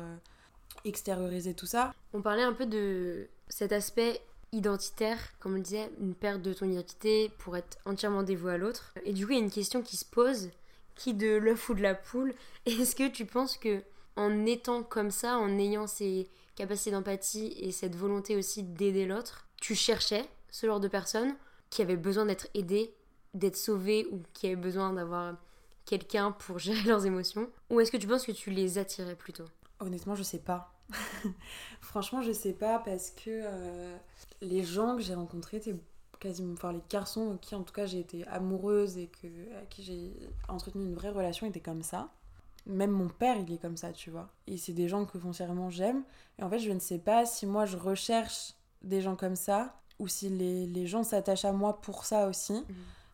[0.85, 1.93] extérioriser tout ça.
[2.13, 4.21] On parlait un peu de cet aspect
[4.53, 8.59] identitaire, comme on le disait, une perte de ton identité pour être entièrement dévoué à
[8.59, 8.93] l'autre.
[9.05, 10.51] Et du coup, il y a une question qui se pose,
[10.95, 12.35] qui de l'œuf ou de la poule
[12.67, 13.83] Est-ce que tu penses que
[14.17, 19.47] en étant comme ça, en ayant ces capacités d'empathie et cette volonté aussi d'aider l'autre,
[19.61, 21.35] tu cherchais ce genre de personnes
[21.71, 22.95] qui avaient besoin d'être aidées,
[23.35, 25.37] d'être sauvées ou qui avaient besoin d'avoir
[25.85, 29.47] quelqu'un pour gérer leurs émotions Ou est-ce que tu penses que tu les attirais plutôt?
[29.79, 30.75] Honnêtement, je sais pas.
[31.81, 33.97] Franchement, je sais pas parce que euh,
[34.41, 35.77] les gens que j'ai rencontrés étaient
[36.19, 39.83] quasiment, enfin les garçons qui en tout cas j'ai été amoureuse et que, à qui
[39.83, 40.13] j'ai
[40.49, 42.13] entretenu une vraie relation étaient comme ça.
[42.67, 44.29] Même mon père, il est comme ça, tu vois.
[44.47, 46.03] Et c'est des gens que foncièrement j'aime.
[46.39, 49.75] Et en fait, je ne sais pas si moi je recherche des gens comme ça
[49.99, 52.55] ou si les, les gens s'attachent à moi pour ça aussi.
[52.55, 52.65] Mhm.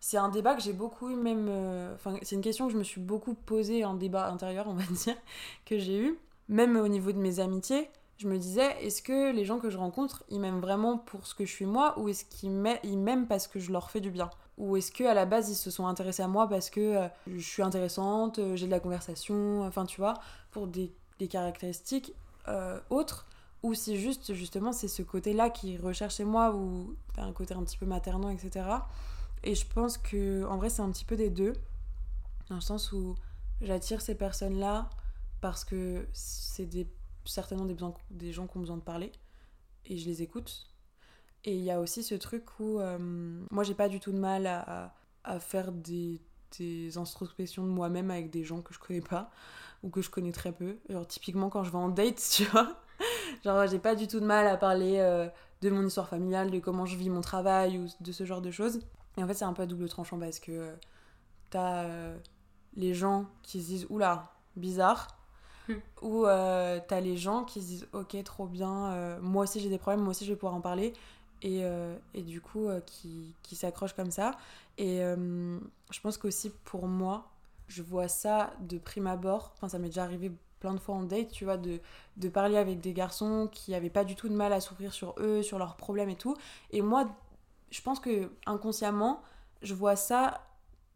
[0.01, 1.47] C'est un débat que j'ai beaucoup eu, même.
[1.49, 4.75] Euh, enfin, c'est une question que je me suis beaucoup posée en débat intérieur, on
[4.75, 5.17] va dire,
[5.65, 6.19] que j'ai eu.
[6.49, 9.77] Même au niveau de mes amitiés je me disais, est-ce que les gens que je
[9.77, 13.47] rencontre, ils m'aiment vraiment pour ce que je suis moi, ou est-ce qu'ils m'aiment parce
[13.47, 14.31] que je leur fais du bien?
[14.59, 17.41] Ou est-ce qu'à la base, ils se sont intéressés à moi parce que euh, je
[17.41, 20.15] suis intéressante, euh, j'ai de la conversation, enfin tu vois,
[20.51, 20.93] pour des,
[21.29, 22.15] caractéristiques
[22.49, 23.27] euh, autres
[23.63, 27.65] ou si juste, justement, c'est ce côté-là qui recherche chez moi, ou un côté un
[27.65, 28.67] petit peu maternant, etc.
[29.43, 31.55] Et je pense que, en vrai, c'est un petit peu des deux,
[32.49, 33.17] dans le sens où
[33.61, 34.89] j'attire ces personnes-là
[35.41, 36.87] parce que c'est des
[37.25, 39.13] certainement des, besoins, des gens qui ont besoin de parler
[39.85, 40.67] et je les écoute.
[41.47, 42.99] Et il y a aussi ce truc où euh,
[43.53, 46.21] moi j'ai pas du tout de mal à, à faire des,
[46.59, 49.31] des, introspections de moi-même avec des gens que je connais pas
[49.85, 50.77] ou que je connais très peu.
[50.89, 52.77] Genre typiquement quand je vais en date, tu vois.
[53.45, 55.29] Genre j'ai pas du tout de mal à parler euh,
[55.63, 58.51] de mon histoire familiale, de comment je vis mon travail ou de ce genre de
[58.51, 58.81] choses.
[59.17, 60.75] Et en fait c'est un peu à double tranchant parce que euh,
[61.51, 61.87] t'as
[62.75, 65.17] les gens qui se disent oula, bizarre
[66.03, 69.79] où euh, t'as les gens qui se disent ok trop bien moi aussi j'ai des
[69.79, 70.93] problèmes moi aussi je vais pouvoir en parler
[71.43, 74.33] et, euh, et du coup euh, qui, qui s'accrochent comme ça.
[74.79, 77.31] Et je pense qu'aussi pour moi
[77.69, 79.53] je vois ça de prime abord.
[79.57, 81.81] Enfin ça m'est déjà arrivé plein de fois en date tu vois de,
[82.17, 85.15] de parler avec des garçons qui avaient pas du tout de mal à souffrir sur
[85.19, 86.37] eux sur leurs problèmes et tout.
[86.71, 87.09] Et moi
[87.71, 89.23] je pense que inconsciemment
[89.63, 90.43] je vois ça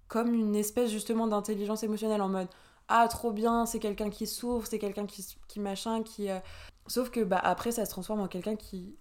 [0.08, 2.48] comme une espèce justement d'intelligence émotionnelle en mode
[2.90, 6.28] ah trop bien, c'est quelqu'un qui souffre, c'est quelqu'un qui, qui machin, qui...
[6.28, 6.40] Euh,
[6.88, 8.96] sauf que bah, après ça se transforme en quelqu'un qui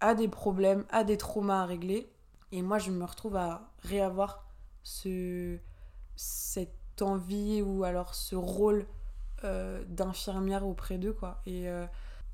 [0.00, 2.10] a des problèmes, a des traumas à régler.
[2.52, 4.44] Et moi je me retrouve à réavoir
[4.82, 5.58] ce...
[6.16, 8.86] cette envie ou alors ce rôle
[9.44, 11.40] euh, d'infirmière auprès d'eux quoi.
[11.46, 11.86] Et, euh,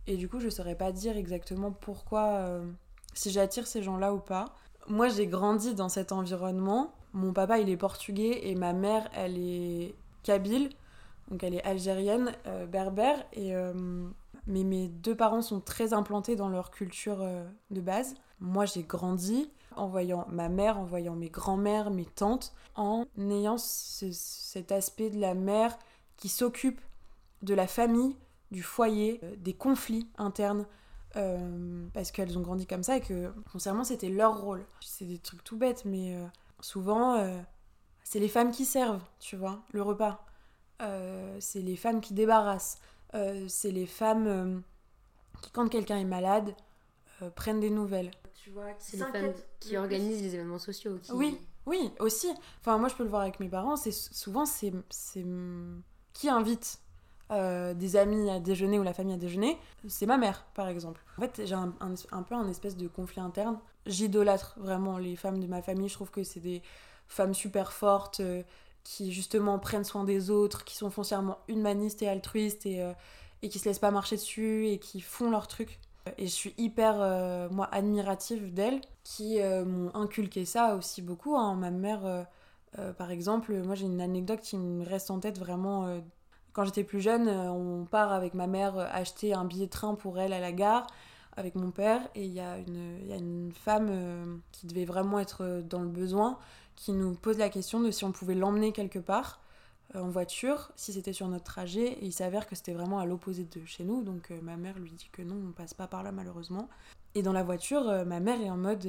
[0.07, 2.61] et du coup je saurais pas dire exactement pourquoi,
[3.15, 4.47] si j'attire ces gens-là ou pas.
[4.89, 6.95] Moi j'ai grandi dans cet environnement.
[7.13, 10.71] Mon papa il est portugais et ma mère elle est kabyle.
[11.29, 12.33] Donc elle est algérienne,
[12.69, 13.53] berbère, et
[14.47, 17.27] mais mes deux parents sont très implantés dans leur culture
[17.71, 18.15] de base.
[18.41, 23.59] Moi, j'ai grandi en voyant ma mère, en voyant mes grands-mères, mes tantes, en ayant
[23.59, 25.79] cet aspect de la mère
[26.17, 26.81] qui s'occupe
[27.43, 28.17] de la famille,
[28.51, 30.67] du foyer, euh, des conflits internes,
[31.17, 34.65] euh, parce qu'elles ont grandi comme ça et que, foncièrement, c'était leur rôle.
[34.81, 36.27] C'est des trucs tout bêtes, mais euh,
[36.61, 37.25] souvent,
[38.03, 40.25] c'est les femmes qui servent, tu vois, le repas.
[41.41, 42.79] c'est les femmes qui débarrassent.
[43.12, 44.62] C'est les femmes
[45.42, 46.55] qui, quand quelqu'un est malade,
[47.35, 48.11] prennent des nouvelles
[48.79, 50.99] c'est les femmes qui organisent les événements sociaux.
[51.12, 52.29] Oui, oui, aussi.
[52.61, 53.77] Enfin, moi, je peux le voir avec mes parents.
[53.77, 54.73] C'est souvent c'est
[56.12, 56.81] qui invite
[57.31, 59.59] euh, des amis à déjeuner ou la famille à déjeuner.
[59.88, 61.03] C'est ma mère, par exemple.
[61.19, 63.59] En fait, j'ai un, un, peu un espèce de conflit interne.
[63.85, 65.88] J'idolâtre vraiment les femmes de ma famille.
[65.88, 66.62] Je trouve que c'est des
[67.09, 68.21] femmes super fortes.
[68.21, 68.42] Euh,
[68.87, 72.92] qui justement prennent soin des autres, qui sont foncièrement humanistes et altruistes et, euh,
[73.42, 75.81] et qui se laissent pas marcher dessus et qui font leur truc.
[76.18, 81.37] Et je suis hyper, euh, moi, admirative d'elles, qui euh, m'ont inculqué ça aussi beaucoup.
[81.37, 81.57] Hein.
[81.57, 82.07] Ma mère,
[82.79, 86.01] euh, par exemple, moi j'ai une anecdote qui me reste en tête vraiment.
[86.53, 90.18] quand j'étais plus jeune, on part avec ma mère acheter un billet de train pour
[90.20, 90.87] elle à la gare
[91.37, 95.18] avec mon père et il y, a une, y a une femme qui devait vraiment
[95.18, 96.38] être dans le besoin
[96.77, 99.40] qui nous pose la question de si on pouvait l'emmener quelque part
[99.94, 101.87] euh, en voiture si c'était sur notre trajet.
[101.87, 104.03] Et il s'avère que c'était vraiment à l'opposé de chez nous.
[104.03, 106.68] Donc euh, ma mère lui dit que non on passe pas par là malheureusement.
[107.14, 108.87] Et dans la voiture euh, ma mère est en mode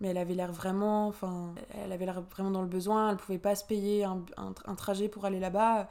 [0.00, 3.10] mais elle avait l'air vraiment enfin elle avait l'air vraiment dans le besoin.
[3.10, 5.88] Elle pouvait pas se payer un, un, trajet pour aller là-bas.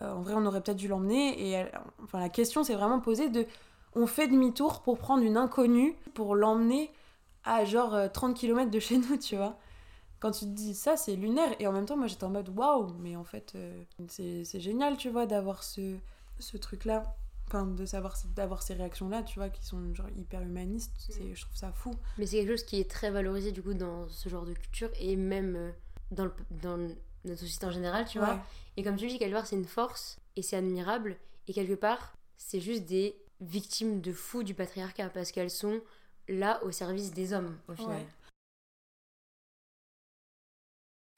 [0.00, 1.50] En vrai on aurait peut-être dû l'emmener.
[1.50, 1.64] Et
[2.02, 3.46] enfin la question s'est vraiment posée de
[3.96, 6.92] on fait demi-tour pour prendre une inconnue pour l'emmener
[7.44, 9.58] à genre 30 km de chez nous tu vois
[10.20, 11.54] quand tu te dis ça, c'est lunaire.
[11.60, 14.96] Et en même temps, moi j'étais en mode waouh, mais en fait, euh, c'est génial,
[14.96, 15.96] tu vois, d'avoir ce,
[16.38, 17.16] ce truc-là.
[17.48, 20.90] Enfin, de savoir d'avoir ces réactions-là, tu vois, qui sont genre hyper humanistes.
[21.20, 21.34] Mm.
[21.34, 21.92] Je trouve ça fou.
[22.18, 24.90] Mais c'est quelque chose qui est très valorisé du coup dans ce genre de culture
[24.98, 25.70] et même euh,
[26.10, 26.76] dans, le, dans
[27.24, 28.40] notre société en général, tu vois.
[28.76, 31.16] Et comme tu dis, quelque part, c'est une force et c'est admirable.
[31.46, 35.80] Et quelque part, c'est juste des victimes de fou du patriarcat parce qu'elles sont
[36.28, 38.04] là au service des hommes, au final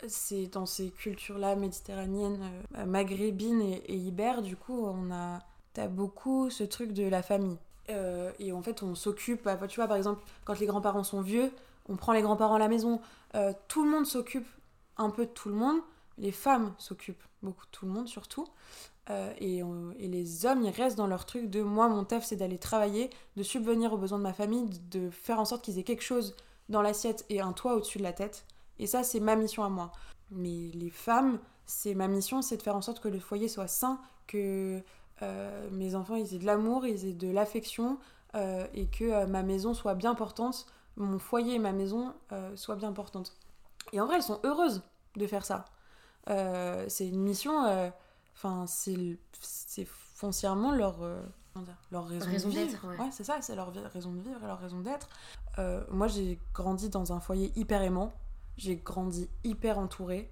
[0.06, 2.38] c'est dans ces cultures-là méditerranéennes,
[2.76, 5.40] euh, maghrébines et, et du coup, on a
[5.74, 7.58] t'as beaucoup ce truc de la famille.
[7.90, 11.20] Euh, et en fait, on s'occupe, bah, tu vois, par exemple, quand les grands-parents sont
[11.20, 11.50] vieux,
[11.88, 13.00] on prend les grands-parents à la maison.
[13.34, 14.46] Euh, tout le monde s'occupe
[14.96, 15.78] un peu de tout le monde.
[16.18, 18.46] Les femmes s'occupent beaucoup de tout le monde, surtout.
[19.38, 22.58] Et, et, les hommes, ils restent dans leur truc de moi, mon taf, c'est d'aller
[22.58, 26.02] travailler, de subvenir aux besoins de ma famille, de faire en sorte qu'ils aient quelque
[26.02, 26.36] chose
[26.68, 28.44] dans l'assiette et un toit au-dessus de la tête.
[28.78, 29.92] Et ça, c'est ma mission à moi.
[30.30, 33.68] Mais les femmes, c'est ma mission, c'est de faire en sorte que le foyer soit
[33.68, 34.82] sain, que
[35.22, 37.98] euh, mes enfants ils aient de l'amour, ils aient de l'affection,
[38.34, 40.66] euh, et que euh, ma maison soit bien portante,
[40.96, 42.12] mon foyer et ma maison
[42.56, 43.36] soient bien portantes.
[43.92, 44.82] Et en vrai, elles sont heureuses
[45.14, 45.64] de faire ça.
[46.88, 47.92] c'est une mission,
[48.38, 50.98] enfin, c'est foncièrement leur,
[51.90, 52.86] leur raison, d'être.
[52.86, 55.08] Ouais, c'est ça, c'est leur raison de vivre et leur raison d'être.
[55.90, 58.12] moi, j'ai grandi dans un foyer hyper aimant.
[58.56, 60.28] J'ai grandi hyper entourée.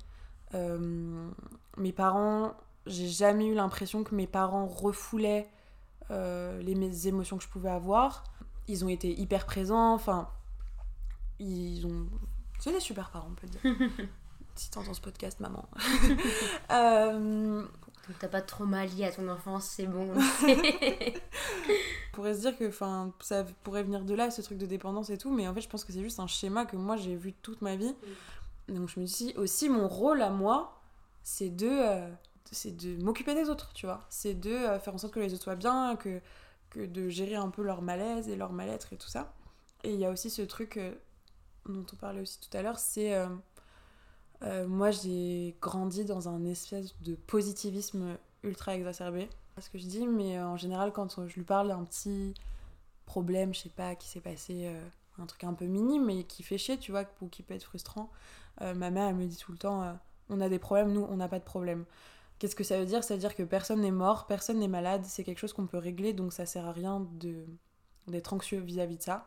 [0.54, 1.30] Euh,
[1.76, 2.54] mes parents,
[2.86, 5.50] j'ai jamais eu l'impression que mes parents refoulaient
[6.10, 8.24] euh, les émotions que je pouvais avoir.
[8.68, 10.28] Ils ont été hyper présents, enfin,
[11.38, 12.08] ils ont.
[12.58, 13.60] C'est des super parents, on peut dire.
[14.54, 15.68] si t'entends ce podcast, maman.
[16.70, 17.66] euh...
[18.08, 20.12] Donc t'as pas trop mal lié à ton enfance, c'est bon.
[20.14, 20.20] on
[22.12, 22.70] pourrait se dire que
[23.20, 25.68] ça pourrait venir de là, ce truc de dépendance et tout, mais en fait je
[25.68, 27.94] pense que c'est juste un schéma que moi j'ai vu toute ma vie.
[28.68, 28.74] Mm.
[28.74, 30.80] Donc je me dis aussi mon rôle à moi,
[31.24, 32.08] c'est de, euh,
[32.52, 34.06] c'est de m'occuper des autres, tu vois.
[34.08, 36.20] C'est de euh, faire en sorte que les autres soient bien, que,
[36.70, 39.34] que de gérer un peu leur malaise et leur mal-être et tout ça.
[39.82, 40.94] Et il y a aussi ce truc euh,
[41.68, 43.14] dont on parlait aussi tout à l'heure, c'est...
[44.42, 49.28] Euh, moi, j'ai grandi dans un espèce de positivisme ultra exacerbé.
[49.56, 52.34] C'est ce que je dis, mais euh, en général, quand je lui parle d'un petit
[53.06, 56.42] problème, je sais pas, qui s'est passé, euh, un truc un peu minime, mais qui
[56.42, 58.10] fait chier, tu vois, ou qui peut être frustrant,
[58.60, 59.98] ma mère, elle me dit tout le temps
[60.30, 61.84] on a des problèmes, nous, on n'a pas de problème.
[62.38, 63.04] Qu'est-ce que ça veut dire?
[63.04, 65.78] Ça veut dire que personne n'est mort, personne n'est malade, c'est quelque chose qu'on peut
[65.78, 67.06] régler, donc ça sert à rien
[68.08, 69.26] d'être anxieux vis à -vis de ça.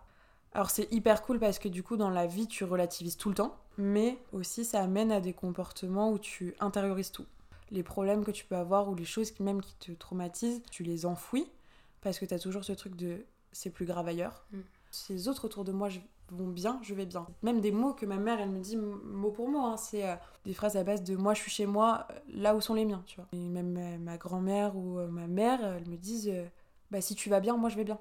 [0.53, 3.35] Alors c'est hyper cool parce que du coup dans la vie tu relativises tout le
[3.35, 7.25] temps, mais aussi ça amène à des comportements où tu intériorises tout.
[7.71, 10.83] Les problèmes que tu peux avoir ou les choses qui, même qui te traumatisent, tu
[10.83, 11.47] les enfouis
[12.01, 14.45] parce que tu as toujours ce truc de c'est plus grave ailleurs.
[14.51, 14.59] Mm.
[14.91, 15.89] ces autres autour de moi
[16.31, 17.25] vont bien, je vais bien.
[17.41, 20.15] Même des mots que ma mère, elle me dit mot pour mot, hein, c'est euh,
[20.45, 23.03] des phrases à base de moi je suis chez moi, là où sont les miens,
[23.05, 23.27] tu vois.
[23.33, 26.31] Et même ma, grand-mère ou ma mère, elles me disent
[26.91, 27.99] bah si tu vas bien, moi je vais bien.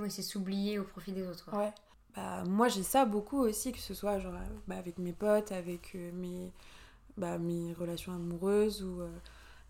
[0.00, 1.48] Oui, c'est s'oublier au profit des autres.
[1.56, 1.72] Ouais.
[2.16, 4.34] Bah, moi j'ai ça beaucoup aussi, que ce soit genre,
[4.66, 6.52] bah, avec mes potes, avec mes,
[7.16, 9.02] bah, mes relations amoureuses ou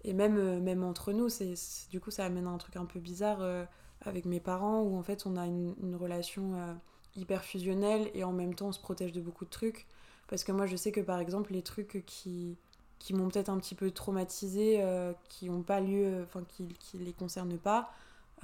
[0.04, 1.54] et même, euh, même entre nous, c'est,
[1.90, 3.64] du coup, ça amène un truc un peu bizarre euh,
[4.02, 6.72] avec mes parents où en fait on a une, relation euh,
[7.16, 9.86] hyper fusionnelle et en même temps on se protège de beaucoup de trucs.
[10.28, 12.56] Parce que moi je sais que par exemple les trucs qui,
[12.98, 14.82] qui m'ont peut-être un petit peu traumatisé,
[15.28, 17.90] qui n'ont pas lieu, enfin qui, qui les concernent pas,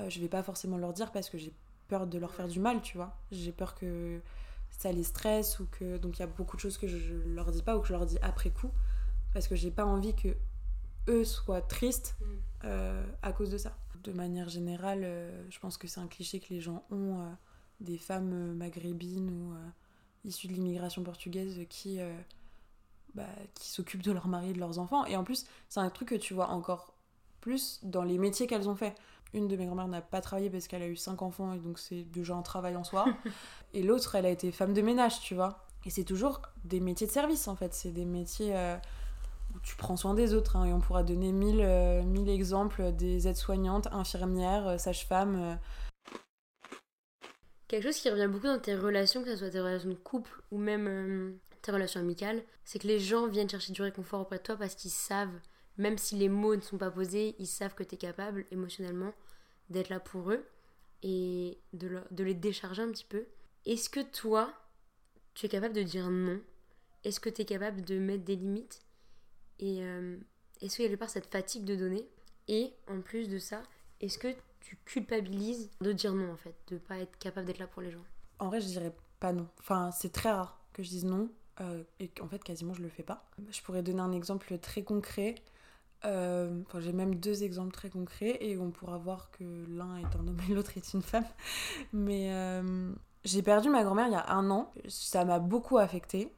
[0.09, 1.53] je vais pas forcément leur dire parce que j'ai
[1.89, 3.17] peur de leur faire du mal, tu vois.
[3.31, 4.21] J'ai peur que
[4.71, 5.99] ça les stresse ou que.
[5.99, 7.93] Donc il y a beaucoup de choses que je, leur dis pas ou que je
[7.93, 8.71] leur dis après coup
[9.33, 10.35] parce que j'ai pas envie que
[11.09, 12.25] eux soient tristes mm.
[12.65, 13.77] euh, à cause de ça.
[14.03, 17.31] De manière générale, euh, je pense que c'est un cliché que les gens ont euh,
[17.81, 19.55] des femmes maghrébines ou
[20.25, 21.99] issues de l'immigration portugaise qui,
[23.15, 25.05] bah, qui s'occupent de leur mari et de leurs enfants.
[25.05, 26.95] Et en plus, c'est un truc que tu vois encore
[27.43, 28.95] plus dans les métiers qu'elles ont fait.
[29.35, 31.79] Une de mes grand-mères n'a pas travaillé parce qu'elle a eu cinq enfants et donc
[31.79, 33.07] c'est déjà un travail en soi.
[33.75, 35.67] et l'autre, elle a été femme de ménage, tu vois.
[35.85, 37.75] Et c'est toujours des métiers de service en fait.
[37.75, 38.55] C'est des métiers
[39.63, 40.57] tu prends soin des autres.
[40.57, 45.37] Hein, et on pourra donner mille, euh, mille exemples des aides-soignantes, infirmières, euh, sages-femmes.
[45.41, 45.55] Euh.
[47.69, 50.31] Quelque chose qui revient beaucoup dans tes relations, que ce soit tes relations de couple
[50.53, 54.43] ou même tes relations amicales, c'est que les gens viennent chercher du réconfort auprès de
[54.43, 55.35] toi parce qu'ils savent,
[55.79, 59.13] même si les mots ne sont pas posés, ils savent que tu es capable émotionnellement
[59.71, 60.45] d'être là pour eux
[61.03, 63.27] et de, de les décharger un petit peu.
[63.65, 64.53] Est-ce que toi,
[65.35, 66.41] tu es capable de dire non?
[67.05, 68.83] Est-ce que tu es capable de mettre des limites?
[69.59, 70.17] Et euh,
[70.61, 72.09] est-ce qu'il y a part cette fatigue de donner?
[72.49, 73.63] Et en plus de ça,
[74.01, 77.67] est-ce que tu culpabilises de dire non en fait, de pas être capable d'être là
[77.67, 78.05] pour les gens?
[78.39, 79.49] En vrai, je dirais pas non.
[79.61, 81.31] Enfin, c'est très rare que je dise non.
[81.61, 83.31] Euh, et qu'en fait, quasiment, je le fais pas.
[83.51, 85.37] Je pourrais donner un exemple très concret.
[86.05, 90.29] Euh, j'ai même deux exemples très concrets et on pourra voir que l'un est un
[90.29, 91.27] homme et l'autre est une femme.
[91.93, 92.31] Mais
[93.27, 94.73] j'ai perdu ma grand-mère il y a un an.
[94.89, 96.33] Ça m'a beaucoup affectée.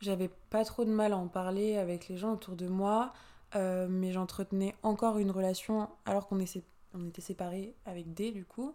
[0.00, 3.12] J'avais pas trop de mal à en parler avec les gens autour de moi,
[3.54, 6.38] euh, mais j'entretenais encore une relation alors qu'on
[6.94, 8.74] on était séparés avec D du coup.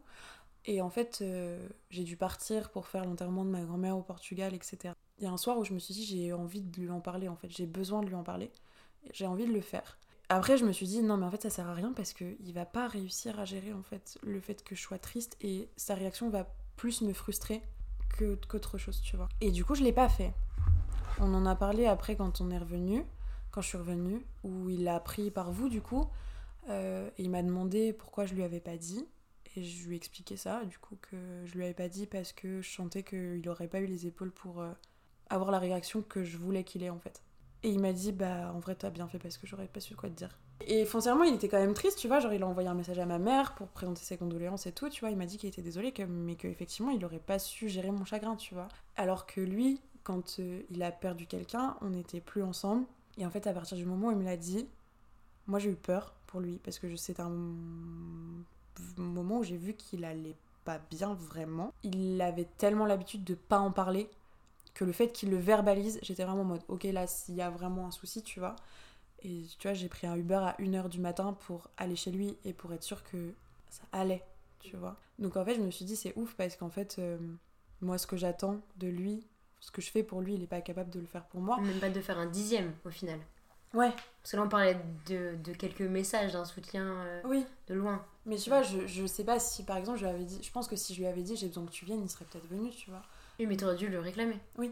[0.65, 4.53] Et en fait, euh, j'ai dû partir pour faire l'enterrement de ma grand-mère au Portugal,
[4.53, 4.93] etc.
[5.17, 6.99] Il y a un soir où je me suis dit, j'ai envie de lui en
[6.99, 8.51] parler, en fait, j'ai besoin de lui en parler,
[9.13, 9.97] j'ai envie de le faire.
[10.29, 12.53] Après, je me suis dit, non, mais en fait, ça sert à rien parce qu'il
[12.53, 15.95] va pas réussir à gérer, en fait, le fait que je sois triste et sa
[15.95, 17.61] réaction va plus me frustrer
[18.17, 19.29] qu'autre chose, tu vois.
[19.41, 20.33] Et du coup, je l'ai pas fait.
[21.19, 23.03] On en a parlé après quand on est revenu,
[23.51, 26.07] quand je suis revenue, où il l'a appris par vous du coup.
[26.69, 29.07] Euh, et il m'a demandé pourquoi je lui avais pas dit.
[29.55, 32.33] Et je lui ai expliqué ça, du coup, que je lui avais pas dit parce
[32.33, 34.71] que je sentais qu'il aurait pas eu les épaules pour euh,
[35.29, 37.23] avoir la réaction que je voulais qu'il ait en fait.
[37.67, 39.93] Et il m'a dit, bah en vrai, t'as bien fait parce que j'aurais pas su
[39.93, 40.39] quoi te dire.
[40.65, 42.21] Et foncièrement, il était quand même triste, tu vois.
[42.21, 44.87] Genre, il a envoyé un message à ma mère pour présenter ses condoléances et tout,
[44.87, 45.09] tu vois.
[45.09, 48.05] Il m'a dit qu'il était désolé, que, mais qu'effectivement, il aurait pas su gérer mon
[48.05, 48.69] chagrin, tu vois.
[48.95, 52.85] Alors que lui, quand euh, il a perdu quelqu'un, on n'était plus ensemble.
[53.17, 54.65] Et en fait, à partir du moment où il me l'a dit,
[55.45, 57.29] moi j'ai eu peur pour lui parce que c'est un
[58.95, 61.73] moment où j'ai vu qu'il allait pas bien vraiment.
[61.83, 64.09] Il avait tellement l'habitude de pas en parler
[64.77, 67.49] que le fait qu'il le verbalise, j'étais vraiment en mode ok là s'il y a
[67.49, 68.55] vraiment un souci, tu vois.
[69.23, 72.37] Et tu vois, j'ai pris un Uber à 1h du matin pour aller chez lui
[72.45, 73.33] et pour être sûr que
[73.71, 74.23] ça allait,
[74.59, 74.95] tu vois.
[75.17, 77.17] Donc en fait, je me suis dit c'est ouf parce qu'en fait, euh,
[77.81, 79.25] moi ce que j'attends de lui,
[79.61, 81.59] ce que je fais pour lui, il n'est pas capable de le faire pour moi.
[81.59, 83.19] Même pas de faire un dixième au final.
[83.73, 83.89] Ouais.
[84.21, 87.43] Parce que là, on parlait de, de quelques messages, d'un soutien euh, oui.
[87.67, 88.05] de loin.
[88.27, 90.51] Mais tu vois, je, je sais pas si par exemple, je lui avais dit, je
[90.51, 92.47] pense que si je lui avais dit j'ai besoin que tu viennes, il serait peut-être
[92.47, 93.01] venu, tu vois.
[93.39, 94.39] Oui, mais t'aurais dû le réclamer.
[94.57, 94.71] Oui.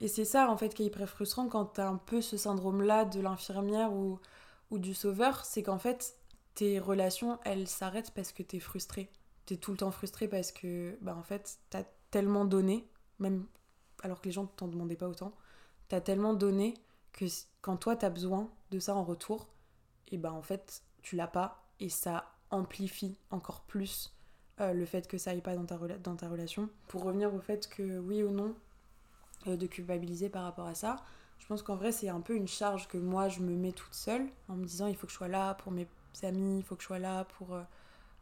[0.00, 3.04] Et c'est ça en fait qui est hyper frustrant quand t'as un peu ce syndrome-là
[3.04, 4.18] de l'infirmière ou,
[4.70, 6.16] ou du sauveur, c'est qu'en fait,
[6.54, 9.10] tes relations, elles s'arrêtent parce que t'es frustré.
[9.46, 13.46] T'es tout le temps frustré parce que, bah en fait, t'as tellement donné, même
[14.02, 15.34] alors que les gens t'en demandaient pas autant.
[15.88, 16.74] T'as tellement donné
[17.12, 17.26] que
[17.60, 19.48] quand toi t'as besoin de ça en retour,
[20.08, 24.12] et ben en fait tu l'as pas et ça amplifie encore plus
[24.60, 26.68] euh, le fait que ça aille pas dans ta, dans ta relation.
[26.88, 28.54] Pour revenir au fait que oui ou non,
[29.46, 30.96] euh, de culpabiliser par rapport à ça,
[31.38, 33.94] je pense qu'en vrai c'est un peu une charge que moi je me mets toute
[33.94, 35.86] seule en me disant il faut que je sois là pour mes
[36.22, 37.58] amis, il faut que je sois là pour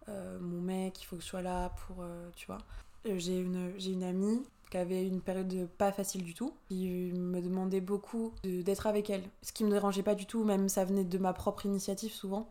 [0.09, 2.05] euh, mon mec, il faut que je sois là pour...
[2.37, 2.59] tu vois.
[3.05, 6.55] j'ai une, une amie qui avait une période pas facile du tout.
[6.71, 9.23] Il me demandait beaucoup d'être avec elle.
[9.43, 12.51] Ce qui me dérangeait pas du tout, même ça venait de ma propre initiative souvent.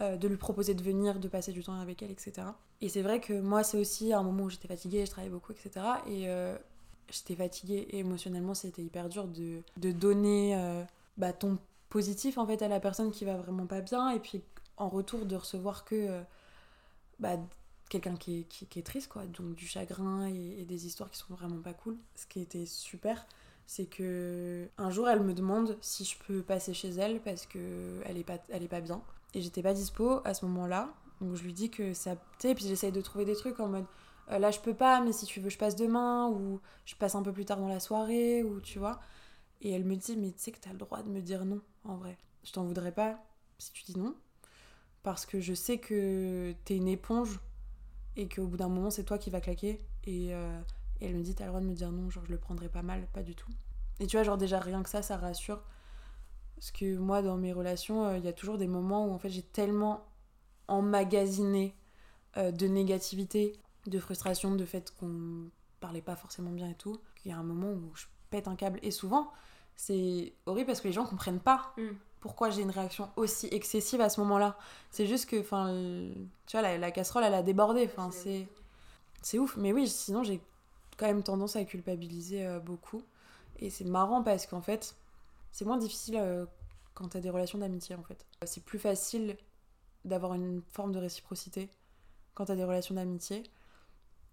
[0.00, 2.48] Euh, de lui proposer de venir, de passer du temps avec elle, etc.
[2.80, 5.52] Et c'est vrai que moi, c'est aussi un moment où j'étais fatiguée, je travaillais beaucoup,
[5.52, 5.86] etc.
[6.08, 6.56] Et euh,
[7.08, 10.82] j'étais fatiguée et émotionnellement, c'était hyper dur de, de donner euh,
[11.16, 11.58] bah, ton
[11.90, 14.42] positif en fait à la personne qui va vraiment pas bien et puis
[14.76, 16.22] en retour de recevoir que
[17.20, 17.36] bah,
[17.88, 19.26] quelqu'un qui est, qui, est, triste, quoi.
[19.26, 21.96] Donc du chagrin et, et, des histoires qui sont vraiment pas cool.
[22.16, 23.28] Ce qui était super,
[23.68, 28.02] c'est que un jour elle me demande si je peux passer chez elle parce que
[28.06, 29.00] elle est pas, elle est pas bien
[29.34, 30.94] et j'étais pas dispo à ce moment-là.
[31.20, 32.16] Donc je lui dis que ça.
[32.38, 33.86] Tu puis j'essaye de trouver des trucs en mode
[34.30, 37.14] euh, là je peux pas, mais si tu veux, je passe demain, ou je passe
[37.14, 39.00] un peu plus tard dans la soirée, ou tu vois.
[39.60, 41.60] Et elle me dit, mais tu sais que t'as le droit de me dire non,
[41.84, 42.18] en vrai.
[42.44, 43.18] Je t'en voudrais pas
[43.58, 44.14] si tu dis non,
[45.02, 47.40] parce que je sais que t'es une éponge
[48.16, 49.80] et qu'au bout d'un moment, c'est toi qui va claquer.
[50.04, 50.60] Et, euh,
[51.00, 52.68] et elle me dit, t'as le droit de me dire non, genre je le prendrai
[52.68, 53.50] pas mal, pas du tout.
[54.00, 55.62] Et tu vois, genre déjà rien que ça, ça rassure.
[56.64, 59.18] Parce que moi, dans mes relations, euh, il y a toujours des moments où en
[59.18, 60.02] fait j'ai tellement
[60.66, 61.76] emmagasiné
[62.38, 63.52] euh, de négativité,
[63.86, 65.50] de frustration, de fait qu'on
[65.80, 68.56] parlait pas forcément bien et tout, qu'il y a un moment où je pète un
[68.56, 68.78] câble.
[68.82, 69.30] Et souvent,
[69.76, 71.88] c'est horrible parce que les gens comprennent pas mm.
[72.20, 74.56] pourquoi j'ai une réaction aussi excessive à ce moment-là.
[74.90, 75.66] C'est juste que, enfin,
[76.46, 77.84] tu vois, la, la, casserole, elle a débordé.
[77.84, 78.48] Enfin, c'est,
[79.20, 79.58] c'est ouf.
[79.58, 80.40] Mais oui, sinon, j'ai
[80.96, 83.02] quand même tendance à culpabiliser euh, beaucoup.
[83.58, 84.96] Et c'est marrant parce qu'en fait,
[85.54, 86.46] c'est moins difficile euh,
[86.94, 88.26] quand t'as des relations d'amitié en fait.
[88.44, 89.36] C'est plus facile
[90.04, 91.70] d'avoir une forme de réciprocité
[92.34, 93.44] quand t'as des relations d'amitié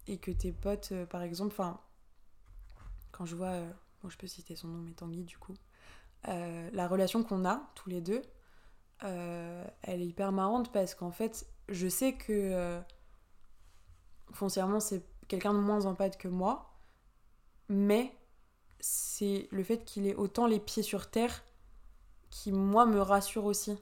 [0.07, 1.79] et que tes potes, euh, par exemple, enfin,
[3.11, 3.71] quand je vois, euh,
[4.09, 5.53] je peux citer son nom, mais Tanguy du coup,
[6.25, 8.23] la relation qu'on a tous les deux,
[9.01, 12.81] elle est hyper marrante parce qu'en fait, je sais que
[14.31, 16.79] foncièrement c'est quelqu'un de moins en que moi,
[17.69, 18.15] mais
[18.81, 21.43] c'est le fait qu'il ait autant les pieds sur terre
[22.29, 23.77] qui, moi, me rassure aussi.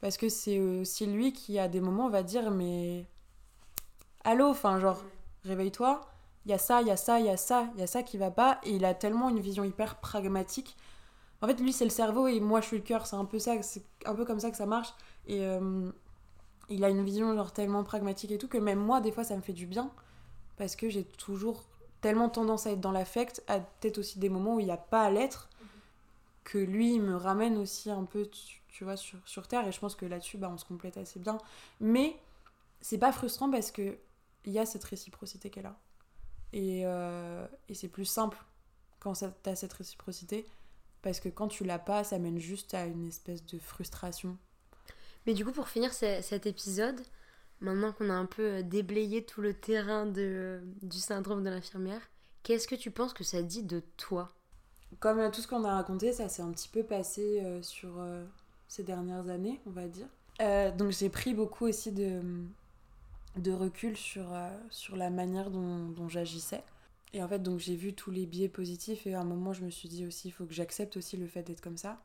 [0.00, 3.06] Parce que c'est aussi lui qui, à des moments, va dire Mais.
[4.24, 5.02] Allô, enfin, genre,
[5.44, 6.00] réveille-toi,
[6.44, 7.86] il y a ça, il y a ça, il y a ça, il y a
[7.86, 8.60] ça qui va pas.
[8.64, 10.76] Et il a tellement une vision hyper pragmatique.
[11.42, 13.06] En fait, lui, c'est le cerveau et moi, je suis le cœur.
[13.06, 14.92] C'est un peu ça, c'est un peu comme ça que ça marche.
[15.26, 15.90] Et euh,
[16.68, 19.36] il a une vision, genre, tellement pragmatique et tout, que même moi, des fois, ça
[19.36, 19.90] me fait du bien.
[20.56, 21.64] Parce que j'ai toujours
[22.00, 24.76] tellement tendance à être dans l'affect, à peut-être aussi des moments où il n'y a
[24.76, 25.48] pas à l'être,
[26.44, 28.28] que lui il me ramène aussi un peu,
[28.68, 29.66] tu, vois, sur, sur, Terre.
[29.68, 31.38] Et je pense que là-dessus, bah, on se complète assez bien.
[31.80, 32.16] Mais
[32.80, 33.98] c'est pas frustrant parce que
[34.44, 35.78] il y a cette réciprocité qu'elle a.
[36.52, 38.38] Et, euh, et c'est plus simple
[38.98, 40.46] quand tu as cette réciprocité.
[41.02, 44.36] Parce que quand tu l'as pas, ça mène juste à une espèce de frustration.
[45.26, 47.00] Mais du coup, pour finir cet épisode,
[47.60, 52.00] maintenant qu'on a un peu euh, déblayé tout le terrain de, du syndrome de l'infirmière,
[52.42, 54.30] qu'est-ce que tu penses que ça dit de toi?
[54.98, 58.02] Comme euh, tout ce qu'on a raconté, ça s'est un petit peu passé euh, sur
[58.68, 60.06] ces dernières années, on va dire.
[60.76, 62.22] donc j'ai pris beaucoup aussi de,
[63.36, 64.28] de recul sur,
[64.70, 66.62] sur la manière dont, dont j'agissais.
[67.12, 69.64] Et en fait, donc j'ai vu tous les biais positifs et à un moment, je
[69.64, 72.00] me suis dit aussi, il faut que j'accepte aussi le fait d'être comme ça.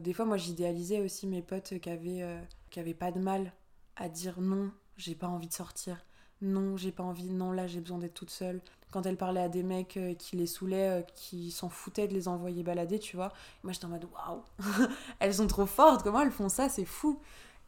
[0.00, 2.24] des fois, moi, j'idéalisais aussi mes potes qui avaient,
[2.70, 3.52] qui avaient pas de mal
[3.96, 6.04] à dire non, j'ai pas envie de sortir.
[6.42, 7.30] Non, j'ai pas envie.
[7.30, 8.60] Non, là, j'ai besoin d'être toute seule.
[8.90, 12.12] Quand elle parlait à des mecs euh, qui les saoulaient, euh, qui s'en foutaient de
[12.12, 13.32] les envoyer balader, tu vois.
[13.62, 14.42] Moi, j'étais en mode waouh,
[15.20, 16.02] elles sont trop fortes.
[16.02, 17.20] Comment elles font ça C'est fou.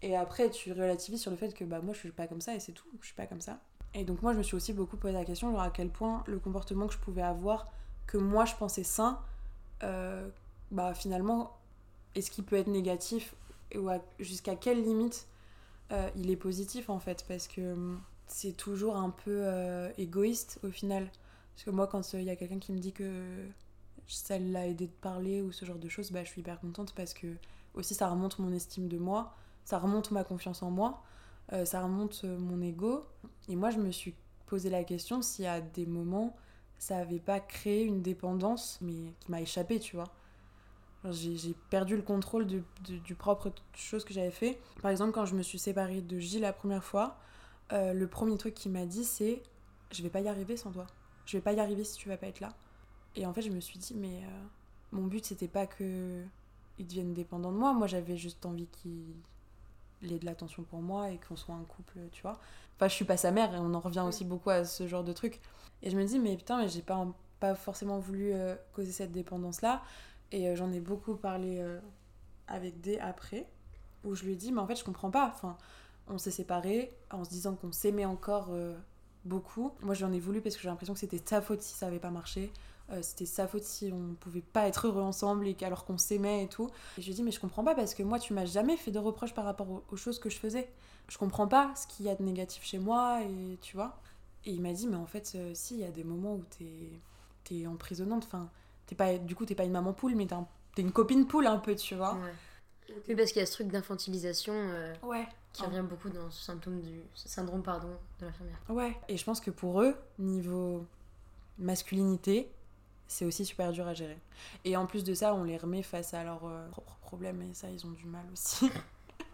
[0.03, 2.55] Et après, tu relativises sur le fait que bah moi, je suis pas comme ça
[2.55, 2.89] et c'est tout.
[3.01, 3.61] Je suis pas comme ça.
[3.95, 6.25] Et donc, moi, je me suis aussi beaucoup posé la question, genre à quel point
[6.27, 7.71] le comportement que je pouvais avoir,
[8.07, 9.21] que moi, je pensais sain,
[9.85, 10.29] euh,
[10.73, 11.57] bah finalement,
[12.17, 13.35] est-ce qu'il peut être négatif
[13.77, 15.27] ou jusqu'à quelle limite
[15.93, 20.61] euh, il est positif en fait, parce que hum, c'est toujours un peu euh, égoïste
[20.65, 21.11] au final.
[21.55, 23.47] Parce que moi, quand il y a quelqu'un qui me dit que
[24.09, 26.95] ça l'a aidé de parler ou ce genre de choses, bah, je suis hyper contente
[26.95, 27.29] parce que
[27.75, 31.03] aussi ça remonte mon estime de moi, ça remonte ma confiance en moi,
[31.53, 33.07] euh, ça remonte mon ego.
[33.49, 34.15] Et moi, je me suis
[34.47, 36.37] posé la question y a des moments,
[36.79, 40.13] ça avait pas créé une dépendance, mais qui m'a échappé, tu vois.
[41.11, 44.59] J'ai perdu le contrôle du, du, propre chose que j'avais fait.
[44.81, 47.19] Par exemple, quand je me suis séparée de Gilles la première fois,
[47.73, 49.43] euh, le premier truc qu'il m'a dit, c'est
[49.91, 50.87] Je vais pas y arriver sans toi.
[51.27, 52.55] Je vais pas y arriver si tu vas pas être là.
[53.17, 54.43] Et en fait, je me suis dit Mais euh,
[54.93, 56.23] mon but, c'était pas que
[56.79, 57.75] il devienne dépendant de moi.
[57.75, 61.99] Moi, j'avais juste envie qu'il ait de l'attention pour moi et qu'on soit un couple,
[62.13, 62.39] tu vois.
[62.77, 65.05] Enfin, je suis pas sa mère et on en revient aussi beaucoup à ce genre
[65.05, 65.41] de truc.
[65.83, 67.07] Et je me dis Mais putain, mais j'ai pas,
[67.41, 69.83] pas forcément voulu euh, causer cette dépendance-là.
[70.33, 71.79] Et euh, j'en ai beaucoup parlé euh,
[72.49, 73.47] avec des après,
[74.05, 75.31] où je lui ai dit, mais en fait, je comprends pas.
[75.35, 75.57] Enfin,
[76.09, 78.77] on s'est séparés en se disant qu'on s'aimait encore euh,
[79.25, 79.73] beaucoup.
[79.83, 81.99] Moi, j'en ai voulu parce que j'ai l'impression que c'était ta faute si ça avait
[81.99, 82.53] pas marché.
[83.01, 86.49] c'était sa faute si on pouvait pas être heureux ensemble et alors qu'on s'aimait et
[86.49, 86.69] tout.
[86.99, 88.77] Et je lui ai dit mais je comprends pas parce que moi tu m'as jamais
[88.77, 90.69] fait de reproches par rapport aux, choses que je faisais.
[91.09, 93.99] Je comprends pas ce qu'il y a de négatif chez moi et tu vois.
[94.45, 97.01] Et il m'a dit mais en fait si il y a des moments où t'es
[97.51, 98.51] es emprisonnante, enfin
[98.87, 100.27] t'es pas du coup t'es pas une maman poule mais
[100.75, 102.19] t'es une copine poule un peu tu vois.
[103.09, 105.27] Oui, parce qu'il y a ce truc d'infantilisation euh, ouais.
[105.53, 107.89] qui revient beaucoup dans ce symptôme du ce syndrome pardon
[108.21, 108.59] de l'infirmière.
[108.69, 110.87] Ouais, et je pense que pour eux, niveau
[111.59, 112.51] masculinité,
[113.07, 114.19] c'est aussi super dur à gérer.
[114.65, 117.55] Et en plus de ça, on les remet face à leurs euh, propres problèmes et
[117.55, 118.71] ça, ils ont du mal aussi.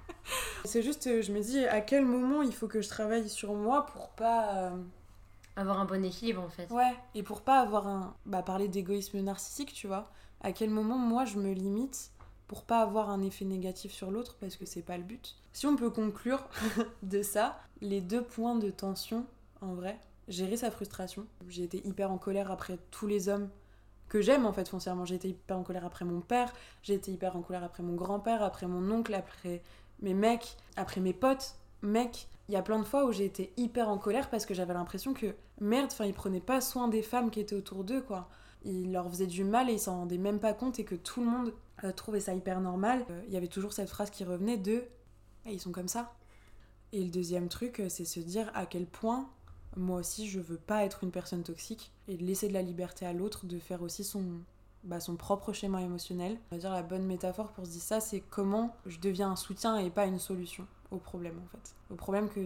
[0.64, 3.54] c'est juste, euh, je me dis, à quel moment il faut que je travaille sur
[3.54, 4.72] moi pour pas...
[5.56, 6.70] Avoir un bon équilibre en fait.
[6.70, 8.14] Ouais, et pour pas avoir un...
[8.26, 10.10] Bah, parler d'égoïsme narcissique, tu vois.
[10.40, 12.12] À quel moment moi je me limite
[12.46, 15.36] pour pas avoir un effet négatif sur l'autre parce que c'est pas le but?
[15.52, 16.48] Si on peut conclure
[17.02, 19.26] de ça, les deux points de tension,
[19.60, 19.98] en vrai,
[20.28, 21.26] gérer sa frustration.
[21.48, 23.48] J'ai été hyper en colère après tous les hommes
[24.08, 25.04] que j'aime en fait foncièrement.
[25.04, 27.94] J'ai été hyper en colère après mon père, j'ai été hyper en colère après mon
[27.94, 29.62] grand-père, après mon oncle, après
[30.00, 31.54] mes mecs, après mes potes.
[31.82, 34.54] Mec, il y a plein de fois où j'ai été hyper en colère parce que
[34.54, 38.00] j'avais l'impression que merde, enfin ils prenaient pas soin des femmes qui étaient autour d'eux
[38.00, 38.28] quoi.
[38.64, 41.20] Ils leur faisaient du mal et ils s'en rendaient même pas compte et que tout
[41.20, 43.06] le monde euh, trouvait ça hyper normal.
[43.08, 44.82] Euh, il y avait toujours cette phrase qui revenait de
[45.46, 46.12] ah, ils sont comme ça.
[46.92, 49.30] Et le deuxième truc, euh, c'est se dire à quel point
[49.76, 53.12] moi aussi je veux pas être une personne toxique et laisser de la liberté à
[53.12, 54.24] l'autre de faire aussi son,
[54.82, 56.36] bah, son propre schéma émotionnel.
[56.50, 59.88] Dire la bonne métaphore pour se dire ça, c'est comment je deviens un soutien et
[59.88, 61.74] pas une solution aux problèmes en fait.
[61.90, 62.40] Aux problèmes que,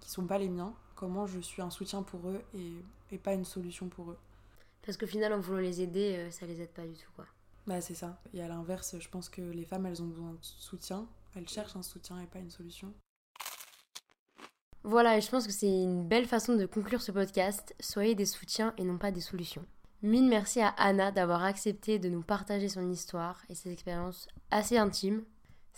[0.00, 2.72] qui sont pas les miens, comment je suis un soutien pour eux et,
[3.10, 4.18] et pas une solution pour eux.
[4.82, 7.26] Parce qu'au final, en voulant les aider, ça les aide pas du tout quoi.
[7.68, 8.18] Bah, c'est ça.
[8.32, 11.06] Et à l'inverse, je pense que les femmes, elles ont besoin de soutien.
[11.36, 12.94] Elles cherchent un soutien et pas une solution.
[14.84, 17.74] Voilà, et je pense que c'est une belle façon de conclure ce podcast.
[17.78, 19.66] Soyez des soutiens et non pas des solutions.
[20.00, 24.78] Mille merci à Anna d'avoir accepté de nous partager son histoire et ses expériences assez
[24.78, 25.22] intimes.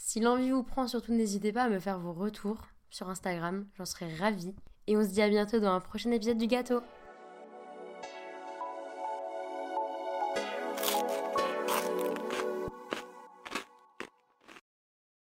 [0.02, 3.84] Si l'envie vous prend, surtout n'hésitez pas à me faire vos retours sur Instagram, j'en
[3.84, 4.54] serais ravie.
[4.86, 6.80] Et on se dit à bientôt dans un prochain épisode du gâteau.